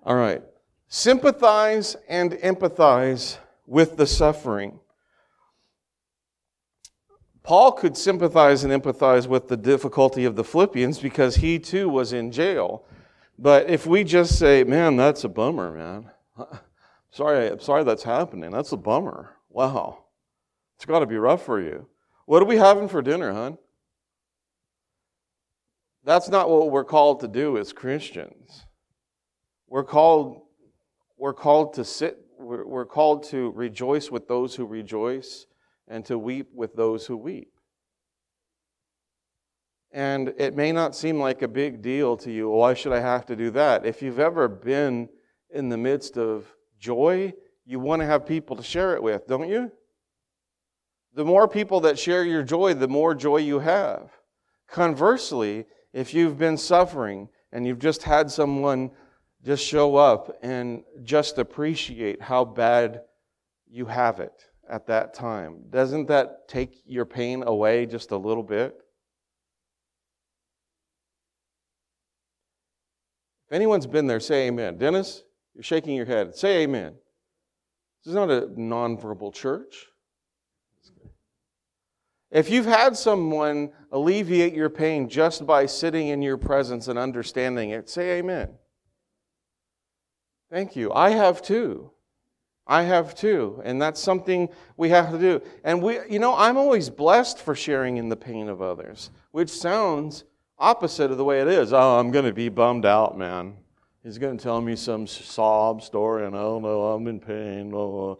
All 0.04 0.15
right. 0.15 0.41
Sympathize 0.88 1.95
and 2.08 2.32
empathize 2.34 3.38
with 3.65 3.97
the 3.97 4.08
suffering. 4.08 4.80
Paul 7.43 7.71
could 7.71 7.97
sympathize 7.97 8.63
and 8.63 8.71
empathize 8.71 9.28
with 9.28 9.47
the 9.47 9.58
difficulty 9.58 10.26
of 10.26 10.36
the 10.36 10.43
Philippians 10.43 11.00
because 11.00 11.36
he 11.38 11.60
too 11.60 11.89
was 11.89 12.13
in 12.13 12.32
jail. 12.32 12.86
But 13.39 13.69
if 13.69 13.88
we 13.88 14.04
just 14.04 14.38
say, 14.38 14.63
man, 14.63 14.95
that's 14.95 15.24
a 15.24 15.30
bummer, 15.30 15.71
man. 15.71 16.12
Sorry, 17.12 17.50
I'm 17.50 17.60
sorry 17.60 17.84
that's 17.84 18.04
happening. 18.04 18.52
That's 18.52 18.71
a 18.71 18.78
bummer. 18.78 19.36
Wow. 19.50 20.06
It's 20.78 20.86
got 20.86 21.00
to 21.00 21.06
be 21.06 21.17
rough 21.17 21.43
for 21.43 21.60
you. 21.60 21.86
What 22.26 22.41
are 22.41 22.45
we 22.45 22.56
having 22.56 22.88
for 22.88 23.02
dinner, 23.02 23.34
hon? 23.34 23.58
That's 26.04 26.30
not 26.30 26.50
what 26.50 26.72
we're 26.72 26.84
called 26.84 27.20
to 27.20 27.28
do 27.28 27.58
as 27.58 27.74
Christians. 27.74 28.66
We're 29.68 29.84
called, 29.84 30.42
we're 31.18 31.34
called 31.34 31.76
to 31.76 31.86
sit, 31.86 32.18
we're, 32.40 32.66
we're 32.66 32.86
called 32.86 33.24
to 33.30 33.52
rejoice 33.52 34.10
with 34.10 34.28
those 34.28 34.56
who 34.56 34.66
rejoice 34.66 35.46
and 35.88 36.04
to 36.06 36.18
weep 36.18 36.48
with 36.54 36.76
those 36.76 37.06
who 37.06 37.18
weep. 37.18 37.52
And 39.94 40.34
it 40.38 40.56
may 40.56 40.72
not 40.72 40.96
seem 40.96 41.20
like 41.20 41.42
a 41.42 41.48
big 41.48 41.82
deal 41.82 42.18
to 42.18 42.32
you. 42.32 42.50
Why 42.50 42.74
should 42.74 42.94
I 42.94 43.02
have 43.02 43.26
to 43.28 43.36
do 43.36 43.52
that? 43.52 43.86
If 43.86 44.02
you've 44.02 44.20
ever 44.20 44.48
been 44.48 45.10
in 45.54 45.70
the 45.70 45.78
midst 45.78 46.18
of 46.18 46.46
joy, 46.80 47.34
you 47.66 47.80
want 47.80 48.02
to 48.02 48.06
have 48.06 48.26
people 48.26 48.56
to 48.56 48.64
share 48.64 48.96
it 48.96 49.04
with, 49.04 49.28
don't 49.28 49.50
you? 49.50 49.72
The 51.14 51.26
more 51.26 51.48
people 51.48 51.82
that 51.82 52.00
share 52.00 52.24
your 52.24 52.42
joy, 52.42 52.74
the 52.74 52.88
more 52.88 53.14
joy 53.14 53.38
you 53.38 53.60
have. 53.60 54.10
Conversely, 54.70 55.66
if 55.93 56.13
you've 56.13 56.38
been 56.38 56.58
suffering 56.58 57.30
and 57.51 57.65
you've 57.65 57.80
just 57.80 58.04
had 58.04 58.32
someone 58.32 58.91
just 59.43 59.65
show 59.65 59.95
up 59.95 60.38
and 60.41 60.84
just 61.04 61.38
appreciate 61.38 62.21
how 62.21 62.45
bad 62.45 63.01
you 63.69 63.86
have 63.86 64.19
it, 64.19 64.45
at 64.71 64.88
that 64.88 65.13
time. 65.13 65.65
Doesn't 65.69 66.08
that 66.08 66.47
take 66.47 66.82
your 66.86 67.06
pain 67.06 67.43
away 67.43 67.86
just 67.86 68.12
a 68.12 68.17
little 68.17 68.41
bit? 68.41 68.73
If 73.49 73.56
anyone's 73.56 73.86
been 73.86 74.08
there, 74.08 74.21
say 74.21 74.47
amen. 74.47 74.77
Dennis, 74.77 75.23
you're 75.54 75.63
shaking 75.63 75.95
your 75.95 76.06
head. 76.06 76.34
Say 76.36 76.63
amen. 76.63 76.93
This 78.04 78.12
is 78.12 78.15
not 78.15 78.32
a 78.32 78.47
nonverbal 78.58 79.34
church. 79.34 79.88
If 82.32 82.50
you've 82.50 82.65
had 82.65 82.96
someone 82.96 83.72
alleviate 83.91 84.54
your 84.54 84.70
pain 84.70 85.10
just 85.10 85.46
by 85.46 85.65
sitting 85.65 86.08
in 86.08 86.22
your 86.22 86.38
presence 86.38 86.88
and 86.88 86.98
understanding 86.98 87.72
it, 87.72 87.89
say 87.89 88.20
amen. 88.20 88.50
Thank 90.50 90.76
you. 90.76 90.94
I 90.94 91.10
have 91.12 91.41
too. 91.41 91.91
I 92.67 92.84
have 92.84 93.15
too, 93.15 93.62
and 93.65 93.82
that's 93.82 94.00
something 94.00 94.48
we 94.78 94.89
have 94.89 95.12
to 95.12 95.17
do. 95.17 95.41
And 95.63 95.82
we, 95.82 96.00
you 96.10 96.20
know, 96.20 96.36
I'm 96.36 96.58
always 96.58 96.89
blessed 96.89 97.39
for 97.39 97.54
sharing 97.54 97.98
in 97.98 98.08
the 98.08 98.15
pain 98.15 98.48
of 98.48 98.62
others, 98.62 99.10
which 99.32 99.50
sounds 99.50 100.24
opposite 100.58 101.12
of 101.12 101.17
the 101.17 101.26
way 101.26 101.41
it 101.41 101.48
is. 101.48 101.74
Oh, 101.74 102.00
I'm 102.00 102.12
going 102.12 102.26
to 102.26 102.34
be 102.34 102.48
bummed 102.48 102.86
out, 102.86 103.17
man. 103.17 103.58
He's 104.04 104.17
going 104.17 104.38
to 104.38 104.44
tell 104.44 104.62
me 104.62 104.76
some 104.76 105.06
sob 105.06 105.82
story, 105.82 106.26
and 106.26 106.36
oh 106.36 106.60
no, 106.60 106.94
I'm 106.94 107.08
in 107.08 107.20
pain. 107.20 107.74
Oh. 107.74 107.78
oh. 107.78 108.20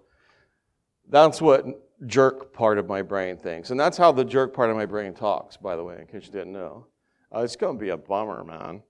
That's 1.08 1.42
what 1.42 1.66
jerk 2.08 2.54
part 2.54 2.78
of 2.78 2.88
my 2.88 3.02
brain 3.02 3.38
thinks, 3.38 3.70
and 3.70 3.80
that's 3.80 3.98
how 3.98 4.12
the 4.12 4.26
jerk 4.26 4.54
part 4.54 4.70
of 4.70 4.76
my 4.76 4.86
brain 4.86 5.14
talks. 5.14 5.58
By 5.58 5.76
the 5.76 5.84
way, 5.84 5.98
in 6.00 6.08
case 6.08 6.26
you 6.26 6.32
didn't 6.32 6.54
know, 6.54 6.88
uh, 7.34 7.42
it's 7.42 7.56
going 7.56 7.78
to 7.78 7.82
be 7.82 7.90
a 7.90 7.98
bummer, 7.98 8.44
man. 8.44 8.84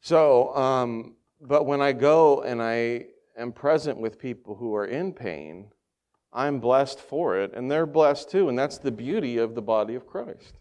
So, 0.00 0.54
um, 0.54 1.16
but 1.40 1.66
when 1.66 1.80
I 1.80 1.92
go 1.92 2.42
and 2.42 2.62
I 2.62 3.06
am 3.36 3.52
present 3.52 3.98
with 3.98 4.18
people 4.18 4.54
who 4.54 4.74
are 4.74 4.86
in 4.86 5.12
pain, 5.12 5.70
I'm 6.32 6.60
blessed 6.60 7.00
for 7.00 7.38
it, 7.38 7.52
and 7.54 7.70
they're 7.70 7.86
blessed 7.86 8.30
too. 8.30 8.48
And 8.48 8.58
that's 8.58 8.78
the 8.78 8.92
beauty 8.92 9.38
of 9.38 9.54
the 9.54 9.62
body 9.62 9.94
of 9.94 10.06
Christ. 10.06 10.54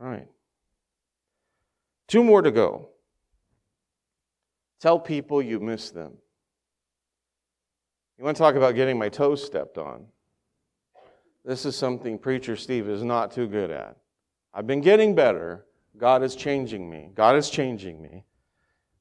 All 0.00 0.08
right. 0.08 0.28
Two 2.08 2.24
more 2.24 2.42
to 2.42 2.50
go. 2.50 2.90
Tell 4.80 4.98
people 4.98 5.40
you 5.40 5.60
miss 5.60 5.90
them. 5.90 6.18
You 8.18 8.24
want 8.24 8.36
to 8.36 8.42
talk 8.42 8.54
about 8.54 8.74
getting 8.74 8.98
my 8.98 9.08
toes 9.08 9.42
stepped 9.42 9.78
on? 9.78 10.06
This 11.44 11.66
is 11.66 11.76
something 11.76 12.18
Preacher 12.18 12.56
Steve 12.56 12.88
is 12.88 13.02
not 13.02 13.30
too 13.30 13.46
good 13.46 13.70
at. 13.70 13.96
I've 14.54 14.66
been 14.66 14.80
getting 14.80 15.14
better. 15.14 15.66
God 15.98 16.22
is 16.22 16.34
changing 16.34 16.88
me. 16.88 17.10
God 17.14 17.36
is 17.36 17.50
changing 17.50 18.00
me. 18.00 18.24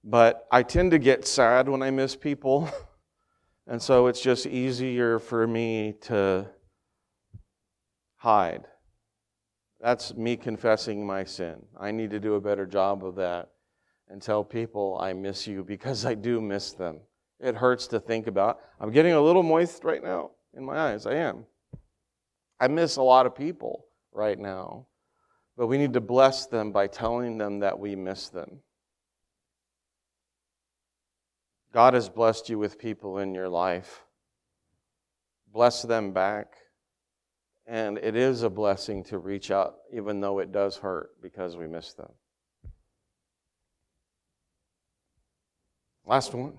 But 0.03 0.45
I 0.51 0.63
tend 0.63 0.91
to 0.91 0.99
get 0.99 1.25
sad 1.25 1.69
when 1.69 1.82
I 1.82 1.89
miss 1.89 2.15
people. 2.15 2.69
and 3.67 3.82
so 3.82 4.08
it's 4.08 4.19
just 4.19 4.45
easier 4.45 5.19
for 5.19 5.47
me 5.47 5.93
to 6.01 6.49
hide. 8.17 8.65
That's 9.79 10.13
me 10.15 10.36
confessing 10.36 11.06
my 11.06 11.23
sin. 11.23 11.65
I 11.79 11.91
need 11.91 12.10
to 12.12 12.19
do 12.19 12.36
a 12.36 12.41
better 12.41 12.65
job 12.65 13.06
of 13.06 13.15
that 13.15 13.51
and 14.10 14.21
tell 14.21 14.43
people 14.43 14.97
I 14.99 15.13
miss 15.13 15.47
you 15.47 15.63
because 15.63 16.06
I 16.06 16.13
do 16.13 16.41
miss 16.41 16.73
them. 16.73 16.99
It 17.39 17.56
hurts 17.56 17.88
to 17.88 17.99
think 17.99 18.27
about. 18.27 18.60
I'm 18.79 18.91
getting 18.91 19.13
a 19.13 19.21
little 19.21 19.43
moist 19.43 19.84
right 19.84 20.03
now 20.03 20.32
in 20.53 20.63
my 20.63 20.77
eyes. 20.77 21.06
I 21.06 21.15
am. 21.15 21.45
I 22.63 22.69
miss 22.69 22.95
a 22.95 23.02
lot 23.02 23.26
of 23.26 23.36
people 23.36 23.88
right 24.13 24.39
now. 24.39 24.88
But 25.58 25.67
we 25.67 25.78
need 25.78 25.91
to 25.95 25.99
bless 25.99 26.45
them 26.45 26.71
by 26.71 26.88
telling 26.88 27.38
them 27.38 27.60
that 27.60 27.78
we 27.78 27.93
miss 27.93 28.30
them. 28.30 28.62
God 31.73 31.93
has 31.93 32.08
blessed 32.08 32.47
you 32.47 32.58
with 32.58 32.80
people 32.80 33.17
in 33.17 33.36
your 33.36 33.49
life. 33.49 34.06
Bless 35.52 35.82
them 35.82 36.13
back. 36.13 36.54
And 37.67 37.97
it 37.97 38.15
is 38.15 38.43
a 38.43 38.49
blessing 38.49 39.04
to 39.06 39.17
reach 39.17 39.52
out, 39.52 39.76
even 39.91 40.21
though 40.21 40.39
it 40.39 40.54
does 40.54 40.78
hurt 40.78 41.21
because 41.21 41.58
we 41.58 41.67
miss 41.67 41.93
them. 41.93 42.13
Last 46.06 46.34
one. 46.34 46.58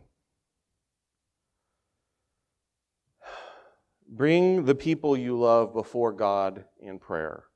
Bring 4.14 4.64
the 4.64 4.76
people 4.76 5.16
you 5.16 5.36
love 5.36 5.72
before 5.72 6.12
God 6.12 6.64
in 6.78 7.00
prayer. 7.00 7.46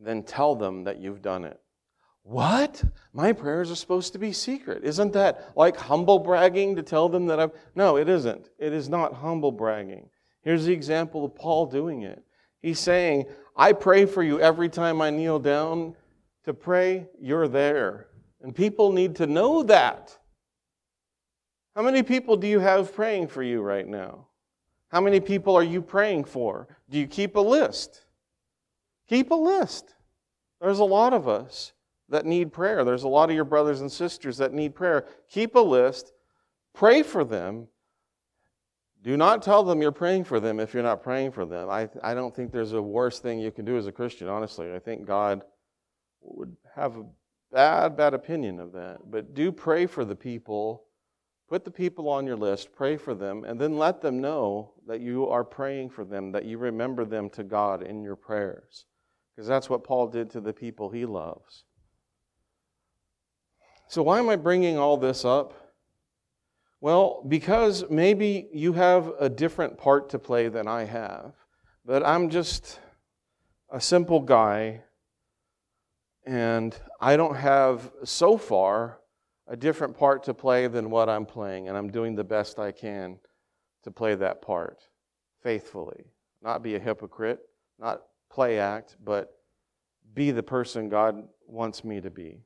Then 0.00 0.22
tell 0.22 0.54
them 0.54 0.84
that 0.84 0.98
you've 0.98 1.20
done 1.20 1.44
it. 1.44 1.60
What? 2.22 2.82
My 3.12 3.34
prayers 3.34 3.70
are 3.70 3.76
supposed 3.76 4.14
to 4.14 4.18
be 4.18 4.32
secret. 4.32 4.84
Isn't 4.84 5.12
that 5.12 5.52
like 5.54 5.76
humble 5.76 6.18
bragging 6.18 6.76
to 6.76 6.82
tell 6.82 7.10
them 7.10 7.26
that 7.26 7.38
I've. 7.38 7.52
No, 7.74 7.98
it 7.98 8.08
isn't. 8.08 8.48
It 8.58 8.72
is 8.72 8.88
not 8.88 9.12
humble 9.12 9.52
bragging. 9.52 10.08
Here's 10.42 10.64
the 10.64 10.72
example 10.72 11.26
of 11.26 11.34
Paul 11.34 11.66
doing 11.66 12.02
it. 12.02 12.24
He's 12.62 12.80
saying, 12.80 13.26
I 13.54 13.74
pray 13.74 14.06
for 14.06 14.22
you 14.22 14.40
every 14.40 14.70
time 14.70 15.02
I 15.02 15.10
kneel 15.10 15.38
down 15.38 15.94
to 16.44 16.54
pray, 16.54 17.06
you're 17.20 17.48
there. 17.48 18.06
And 18.40 18.56
people 18.56 18.92
need 18.92 19.16
to 19.16 19.26
know 19.26 19.62
that. 19.64 20.16
How 21.76 21.82
many 21.82 22.02
people 22.02 22.38
do 22.38 22.46
you 22.46 22.60
have 22.60 22.94
praying 22.94 23.28
for 23.28 23.42
you 23.42 23.60
right 23.60 23.86
now? 23.86 24.27
How 24.88 25.00
many 25.00 25.20
people 25.20 25.54
are 25.56 25.62
you 25.62 25.82
praying 25.82 26.24
for? 26.24 26.68
Do 26.88 26.98
you 26.98 27.06
keep 27.06 27.36
a 27.36 27.40
list? 27.40 28.04
Keep 29.08 29.30
a 29.30 29.34
list. 29.34 29.94
There's 30.60 30.78
a 30.78 30.84
lot 30.84 31.12
of 31.12 31.28
us 31.28 31.72
that 32.08 32.26
need 32.26 32.52
prayer. 32.52 32.84
There's 32.84 33.02
a 33.02 33.08
lot 33.08 33.28
of 33.28 33.36
your 33.36 33.44
brothers 33.44 33.80
and 33.80 33.92
sisters 33.92 34.38
that 34.38 34.52
need 34.52 34.74
prayer. 34.74 35.06
Keep 35.30 35.54
a 35.54 35.60
list, 35.60 36.12
pray 36.74 37.02
for 37.02 37.24
them. 37.24 37.68
Do 39.02 39.16
not 39.16 39.42
tell 39.42 39.62
them 39.62 39.80
you're 39.80 39.92
praying 39.92 40.24
for 40.24 40.40
them 40.40 40.58
if 40.58 40.74
you're 40.74 40.82
not 40.82 41.02
praying 41.02 41.32
for 41.32 41.46
them. 41.46 41.70
I, 41.70 41.88
I 42.02 42.14
don't 42.14 42.34
think 42.34 42.50
there's 42.50 42.72
a 42.72 42.82
worse 42.82 43.20
thing 43.20 43.38
you 43.38 43.52
can 43.52 43.64
do 43.64 43.76
as 43.76 43.86
a 43.86 43.92
Christian, 43.92 44.28
honestly. 44.28 44.74
I 44.74 44.78
think 44.78 45.06
God 45.06 45.42
would 46.20 46.56
have 46.74 46.96
a 46.96 47.04
bad, 47.52 47.96
bad 47.96 48.14
opinion 48.14 48.58
of 48.58 48.72
that. 48.72 48.98
But 49.08 49.34
do 49.34 49.52
pray 49.52 49.86
for 49.86 50.04
the 50.04 50.16
people. 50.16 50.84
Put 51.48 51.64
the 51.64 51.70
people 51.70 52.10
on 52.10 52.26
your 52.26 52.36
list, 52.36 52.74
pray 52.74 52.98
for 52.98 53.14
them, 53.14 53.44
and 53.44 53.58
then 53.58 53.78
let 53.78 54.02
them 54.02 54.20
know 54.20 54.72
that 54.86 55.00
you 55.00 55.26
are 55.28 55.44
praying 55.44 55.88
for 55.88 56.04
them, 56.04 56.30
that 56.32 56.44
you 56.44 56.58
remember 56.58 57.06
them 57.06 57.30
to 57.30 57.42
God 57.42 57.82
in 57.82 58.02
your 58.02 58.16
prayers. 58.16 58.84
Because 59.34 59.48
that's 59.48 59.70
what 59.70 59.82
Paul 59.82 60.08
did 60.08 60.30
to 60.30 60.40
the 60.42 60.52
people 60.52 60.90
he 60.90 61.06
loves. 61.06 61.64
So, 63.86 64.02
why 64.02 64.18
am 64.18 64.28
I 64.28 64.36
bringing 64.36 64.76
all 64.76 64.98
this 64.98 65.24
up? 65.24 65.54
Well, 66.80 67.24
because 67.26 67.84
maybe 67.88 68.48
you 68.52 68.74
have 68.74 69.12
a 69.18 69.30
different 69.30 69.78
part 69.78 70.10
to 70.10 70.18
play 70.18 70.48
than 70.48 70.68
I 70.68 70.84
have, 70.84 71.32
but 71.84 72.04
I'm 72.04 72.28
just 72.28 72.78
a 73.70 73.80
simple 73.80 74.20
guy, 74.20 74.82
and 76.26 76.76
I 77.00 77.16
don't 77.16 77.36
have 77.36 77.90
so 78.04 78.36
far 78.36 78.98
a 79.48 79.56
different 79.56 79.96
part 79.96 80.24
to 80.24 80.34
play 80.34 80.66
than 80.66 80.90
what 80.90 81.08
I'm 81.08 81.26
playing, 81.26 81.68
and 81.68 81.76
I'm 81.76 81.90
doing 81.90 82.14
the 82.14 82.24
best 82.24 82.58
I 82.58 82.70
can 82.70 83.18
to 83.84 83.90
play 83.90 84.14
that 84.14 84.42
part 84.42 84.82
faithfully. 85.42 86.04
Not 86.42 86.62
be 86.62 86.74
a 86.74 86.78
hypocrite, 86.78 87.40
not 87.78 88.02
play 88.30 88.58
act, 88.58 88.96
but 89.02 89.32
be 90.14 90.30
the 90.30 90.42
person 90.42 90.88
God 90.88 91.24
wants 91.46 91.82
me 91.82 92.00
to 92.00 92.10
be. 92.10 92.42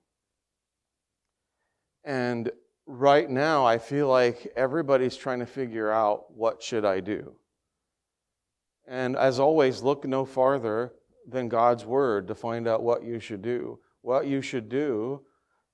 And 2.05 2.51
right 2.87 3.29
now, 3.29 3.67
I 3.67 3.79
feel 3.79 4.09
like 4.09 4.53
everybody's 4.57 5.17
trying 5.17 5.41
to 5.41 5.47
figure 5.47 5.91
out 5.91 6.33
what 6.35 6.63
should 6.63 6.85
I 6.85 7.01
do. 7.01 7.35
And 8.87 9.17
as 9.17 9.39
always, 9.39 9.83
look 9.83 10.05
no 10.05 10.25
farther 10.25 10.93
than 11.29 11.49
God's 11.49 11.85
word 11.85 12.29
to 12.29 12.35
find 12.35 12.67
out 12.67 12.83
what 12.83 13.05
you 13.05 13.21
should 13.21 13.43
do. 13.43 13.79
What 14.01 14.27
you 14.27 14.43
should 14.43 14.69
do 14.69 15.23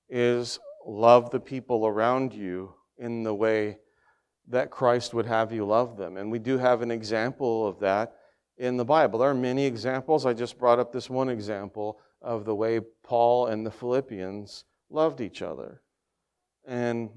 is 0.07 0.59
love 0.89 1.29
the 1.29 1.39
people 1.39 1.85
around 1.85 2.33
you 2.33 2.73
in 2.97 3.23
the 3.23 3.33
way 3.33 3.77
that 4.47 4.71
Christ 4.71 5.13
would 5.13 5.27
have 5.27 5.51
you 5.51 5.65
love 5.65 5.97
them. 5.97 6.17
And 6.17 6.31
we 6.31 6.39
do 6.39 6.57
have 6.57 6.81
an 6.81 6.91
example 6.91 7.67
of 7.67 7.79
that 7.79 8.15
in 8.57 8.77
the 8.77 8.85
Bible. 8.85 9.19
There 9.19 9.29
are 9.29 9.35
many 9.35 9.65
examples. 9.65 10.25
I 10.25 10.33
just 10.33 10.57
brought 10.57 10.79
up 10.79 10.91
this 10.91 11.09
one 11.09 11.29
example 11.29 11.99
of 12.21 12.45
the 12.45 12.55
way 12.55 12.81
Paul 13.03 13.47
and 13.47 13.65
the 13.65 13.71
Philippians 13.71 14.65
loved 14.89 15.21
each 15.21 15.41
other. 15.41 15.81
And 16.65 17.09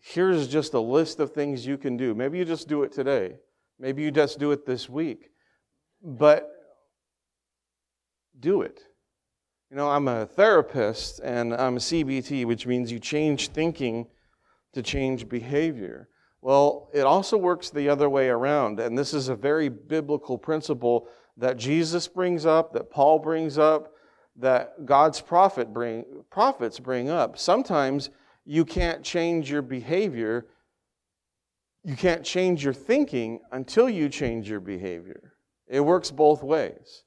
here's 0.00 0.46
just 0.46 0.74
a 0.74 0.80
list 0.80 1.18
of 1.20 1.32
things 1.32 1.66
you 1.66 1.78
can 1.78 1.96
do. 1.96 2.14
Maybe 2.14 2.38
you 2.38 2.44
just 2.44 2.68
do 2.68 2.82
it 2.82 2.92
today. 2.92 3.36
Maybe 3.78 4.02
you 4.02 4.10
just 4.10 4.38
do 4.38 4.52
it 4.52 4.66
this 4.66 4.88
week. 4.88 5.30
But 6.02 6.50
do 8.38 8.62
it. 8.62 8.80
You 9.74 9.78
know, 9.80 9.90
I'm 9.90 10.06
a 10.06 10.24
therapist 10.24 11.18
and 11.24 11.52
I'm 11.52 11.78
a 11.78 11.80
CBT, 11.80 12.44
which 12.44 12.64
means 12.64 12.92
you 12.92 13.00
change 13.00 13.48
thinking 13.48 14.06
to 14.72 14.82
change 14.84 15.28
behavior. 15.28 16.08
Well, 16.40 16.90
it 16.94 17.00
also 17.00 17.36
works 17.36 17.70
the 17.70 17.88
other 17.88 18.08
way 18.08 18.28
around. 18.28 18.78
And 18.78 18.96
this 18.96 19.12
is 19.12 19.28
a 19.28 19.34
very 19.34 19.68
biblical 19.68 20.38
principle 20.38 21.08
that 21.38 21.56
Jesus 21.56 22.06
brings 22.06 22.46
up, 22.46 22.72
that 22.74 22.88
Paul 22.88 23.18
brings 23.18 23.58
up, 23.58 23.94
that 24.36 24.86
God's 24.86 25.20
prophet 25.20 25.74
bring, 25.74 26.04
prophets 26.30 26.78
bring 26.78 27.10
up. 27.10 27.36
Sometimes 27.36 28.10
you 28.44 28.64
can't 28.64 29.02
change 29.02 29.50
your 29.50 29.62
behavior, 29.62 30.46
you 31.82 31.96
can't 31.96 32.22
change 32.22 32.62
your 32.62 32.74
thinking 32.74 33.40
until 33.50 33.90
you 33.90 34.08
change 34.08 34.48
your 34.48 34.60
behavior. 34.60 35.32
It 35.66 35.80
works 35.80 36.12
both 36.12 36.44
ways. 36.44 37.02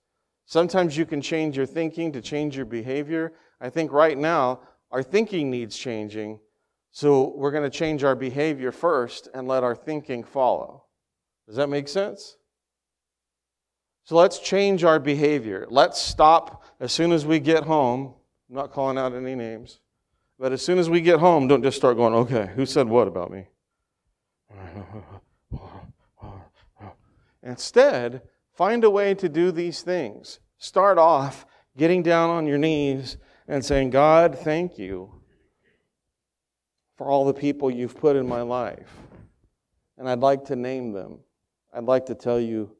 Sometimes 0.47 0.95
you 0.95 1.05
can 1.05 1.21
change 1.21 1.57
your 1.57 1.65
thinking 1.65 2.13
to 2.13 2.21
change 2.21 2.55
your 2.55 2.65
behavior. 2.65 3.33
I 3.59 3.69
think 3.69 3.91
right 3.91 4.17
now 4.17 4.61
our 4.91 5.03
thinking 5.03 5.51
needs 5.51 5.77
changing, 5.77 6.39
so 6.89 7.33
we're 7.35 7.51
going 7.51 7.69
to 7.69 7.69
change 7.69 8.05
our 8.05 8.15
behavior 8.15 8.71
first 8.71 9.27
and 9.33 9.45
let 9.45 9.65
our 9.65 9.75
thinking 9.75 10.23
follow. 10.23 10.85
Does 11.47 11.57
that 11.57 11.67
make 11.67 11.89
sense? 11.89 12.37
So 14.05 14.15
let's 14.15 14.39
change 14.39 14.85
our 14.85 14.99
behavior. 14.99 15.67
Let's 15.69 16.01
stop 16.01 16.63
as 16.79 16.93
soon 16.93 17.11
as 17.11 17.25
we 17.25 17.41
get 17.41 17.65
home. 17.65 18.13
I'm 18.49 18.55
not 18.55 18.71
calling 18.71 18.97
out 18.97 19.13
any 19.13 19.35
names. 19.35 19.81
But 20.39 20.53
as 20.53 20.61
soon 20.61 20.79
as 20.79 20.89
we 20.89 21.01
get 21.01 21.19
home, 21.19 21.49
don't 21.49 21.61
just 21.61 21.75
start 21.75 21.97
going, 21.97 22.13
okay, 22.13 22.51
who 22.55 22.65
said 22.65 22.87
what 22.87 23.09
about 23.09 23.31
me? 23.31 23.47
Instead, 27.43 28.21
find 28.57 28.83
a 28.83 28.89
way 28.89 29.13
to 29.13 29.29
do 29.29 29.51
these 29.51 29.81
things. 29.81 30.39
Start 30.57 30.97
off 30.97 31.45
getting 31.77 32.01
down 32.01 32.31
on 32.31 32.47
your 32.47 32.57
knees 32.57 33.17
and 33.47 33.63
saying, 33.63 33.91
God, 33.91 34.37
thank 34.37 34.79
you 34.79 35.21
for 36.97 37.07
all 37.07 37.23
the 37.25 37.33
people 37.33 37.69
you've 37.69 37.95
put 37.95 38.15
in 38.15 38.27
my 38.27 38.41
life. 38.41 38.91
And 39.97 40.09
I'd 40.09 40.19
like 40.19 40.45
to 40.45 40.55
name 40.55 40.91
them. 40.91 41.19
I'd 41.71 41.83
like 41.83 42.07
to 42.07 42.15
tell 42.15 42.39
you 42.39 42.75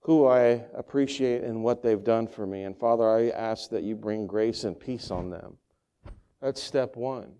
who 0.00 0.26
I 0.26 0.64
appreciate 0.76 1.42
and 1.42 1.64
what 1.64 1.82
they've 1.82 2.04
done 2.04 2.28
for 2.28 2.46
me. 2.46 2.64
And 2.64 2.78
Father, 2.78 3.08
I 3.08 3.30
ask 3.30 3.70
that 3.70 3.82
you 3.82 3.96
bring 3.96 4.26
grace 4.26 4.64
and 4.64 4.78
peace 4.78 5.10
on 5.10 5.30
them. 5.30 5.56
That's 6.42 6.62
step 6.62 6.94
one. 6.94 7.32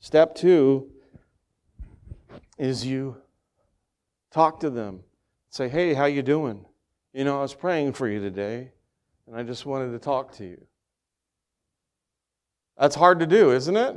Step 0.00 0.34
two 0.34 0.90
is 2.58 2.86
you 2.86 3.16
talk 4.32 4.60
to 4.60 4.70
them. 4.70 5.00
Say, 5.50 5.68
hey, 5.68 5.94
how 5.94 6.06
you 6.06 6.22
doing? 6.22 6.64
You 7.14 7.22
know, 7.22 7.38
I 7.38 7.42
was 7.42 7.54
praying 7.54 7.92
for 7.92 8.08
you 8.08 8.18
today, 8.18 8.72
and 9.28 9.36
I 9.36 9.44
just 9.44 9.64
wanted 9.64 9.92
to 9.92 10.00
talk 10.00 10.32
to 10.38 10.44
you. 10.44 10.60
That's 12.76 12.96
hard 12.96 13.20
to 13.20 13.26
do, 13.26 13.52
isn't 13.52 13.76
it? 13.76 13.96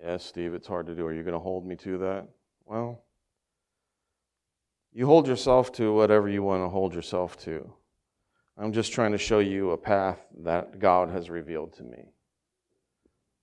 Yes, 0.00 0.24
Steve, 0.24 0.54
it's 0.54 0.68
hard 0.68 0.86
to 0.86 0.94
do. 0.94 1.04
Are 1.04 1.12
you 1.12 1.24
going 1.24 1.34
to 1.34 1.40
hold 1.40 1.66
me 1.66 1.74
to 1.74 1.98
that? 1.98 2.28
Well, 2.66 3.02
you 4.92 5.06
hold 5.06 5.26
yourself 5.26 5.72
to 5.72 5.92
whatever 5.92 6.28
you 6.28 6.44
want 6.44 6.62
to 6.62 6.68
hold 6.68 6.94
yourself 6.94 7.36
to. 7.38 7.68
I'm 8.56 8.72
just 8.72 8.92
trying 8.92 9.10
to 9.10 9.18
show 9.18 9.40
you 9.40 9.72
a 9.72 9.76
path 9.76 10.20
that 10.44 10.78
God 10.78 11.10
has 11.10 11.28
revealed 11.28 11.72
to 11.78 11.82
me. 11.82 12.12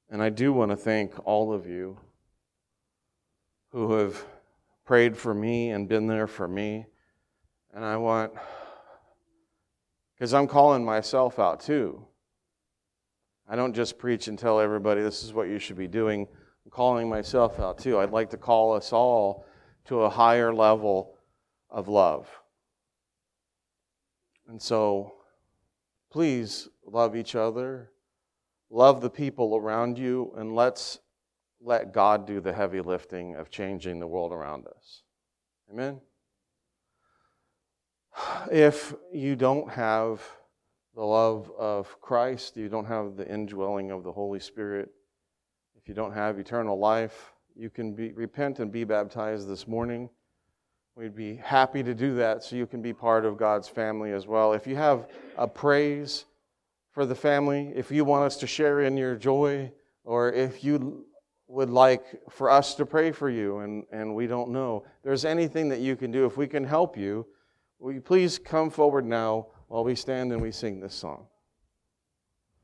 And 0.09 0.23
I 0.23 0.29
do 0.29 0.53
want 0.53 0.71
to 0.71 0.77
thank 0.77 1.13
all 1.27 1.51
of 1.51 1.67
you 1.67 1.99
who 3.71 3.91
have 3.91 4.23
prayed 4.85 5.17
for 5.17 5.33
me 5.33 5.71
and 5.71 5.89
been 5.89 6.07
there 6.07 6.27
for 6.27 6.47
me. 6.47 6.85
And 7.73 7.83
I 7.83 7.97
want, 7.97 8.31
because 10.15 10.33
I'm 10.33 10.47
calling 10.47 10.85
myself 10.85 11.39
out 11.39 11.59
too. 11.59 12.05
I 13.49 13.55
don't 13.55 13.73
just 13.73 13.97
preach 13.97 14.27
and 14.27 14.37
tell 14.37 14.59
everybody 14.59 15.01
this 15.01 15.23
is 15.23 15.33
what 15.33 15.47
you 15.47 15.57
should 15.57 15.75
be 15.75 15.87
doing. 15.87 16.27
I'm 16.65 16.71
calling 16.71 17.09
myself 17.09 17.59
out 17.59 17.79
too. 17.79 17.99
I'd 17.99 18.11
like 18.11 18.29
to 18.29 18.37
call 18.37 18.73
us 18.73 18.93
all 18.93 19.45
to 19.85 20.01
a 20.01 20.09
higher 20.09 20.53
level 20.53 21.15
of 21.69 21.87
love. 21.87 22.29
And 24.47 24.61
so, 24.61 25.15
please 26.11 26.69
love 26.85 27.15
each 27.15 27.35
other, 27.35 27.91
love 28.69 29.01
the 29.01 29.09
people 29.09 29.55
around 29.55 29.97
you, 29.97 30.31
and 30.37 30.53
let's 30.53 30.99
let 31.59 31.91
God 31.91 32.27
do 32.27 32.39
the 32.39 32.53
heavy 32.53 32.81
lifting 32.81 33.35
of 33.35 33.49
changing 33.49 33.99
the 33.99 34.07
world 34.07 34.31
around 34.31 34.67
us. 34.67 35.01
Amen? 35.71 35.99
If 38.51 38.93
you 39.11 39.35
don't 39.35 39.69
have 39.69 40.21
the 40.95 41.03
love 41.03 41.51
of 41.57 41.99
Christ, 42.01 42.57
you 42.57 42.69
don't 42.69 42.85
have 42.85 43.15
the 43.15 43.27
indwelling 43.27 43.91
of 43.91 44.03
the 44.03 44.11
Holy 44.11 44.39
Spirit, 44.39 44.89
if 45.75 45.89
you 45.89 45.95
don't 45.95 46.13
have 46.13 46.39
eternal 46.39 46.79
life, 46.79 47.33
you 47.55 47.69
can 47.69 47.93
be, 47.93 48.13
repent 48.13 48.59
and 48.59 48.71
be 48.71 48.85
baptized 48.85 49.49
this 49.49 49.67
morning. 49.67 50.09
We'd 50.95 51.15
be 51.15 51.35
happy 51.35 51.83
to 51.83 51.93
do 51.93 52.15
that 52.15 52.43
so 52.43 52.55
you 52.55 52.67
can 52.67 52.81
be 52.81 52.93
part 52.93 53.25
of 53.25 53.35
God's 53.35 53.67
family 53.67 54.13
as 54.13 54.25
well. 54.25 54.53
If 54.53 54.65
you 54.65 54.75
have 54.77 55.09
a 55.37 55.47
praise 55.47 56.25
for 56.91 57.05
the 57.05 57.15
family, 57.15 57.73
if 57.75 57.91
you 57.91 58.05
want 58.05 58.23
us 58.23 58.37
to 58.37 58.47
share 58.47 58.81
in 58.81 58.95
your 58.95 59.15
joy, 59.15 59.71
or 60.05 60.31
if 60.31 60.63
you 60.63 61.05
would 61.47 61.69
like 61.69 62.05
for 62.29 62.49
us 62.49 62.75
to 62.75 62.85
pray 62.85 63.11
for 63.11 63.29
you 63.29 63.59
and, 63.59 63.83
and 63.91 64.15
we 64.15 64.25
don't 64.25 64.51
know, 64.51 64.85
there's 65.03 65.25
anything 65.25 65.67
that 65.69 65.79
you 65.79 65.95
can 65.95 66.11
do. 66.11 66.25
If 66.25 66.37
we 66.37 66.47
can 66.47 66.63
help 66.63 66.95
you, 66.95 67.25
will 67.83 67.91
you 67.91 67.99
please 67.99 68.39
come 68.39 68.69
forward 68.69 69.05
now 69.05 69.45
while 69.67 69.83
we 69.83 69.93
stand 69.93 70.31
and 70.31 70.41
we 70.41 70.51
sing 70.51 70.79
this 70.79 70.95
song? 70.95 71.27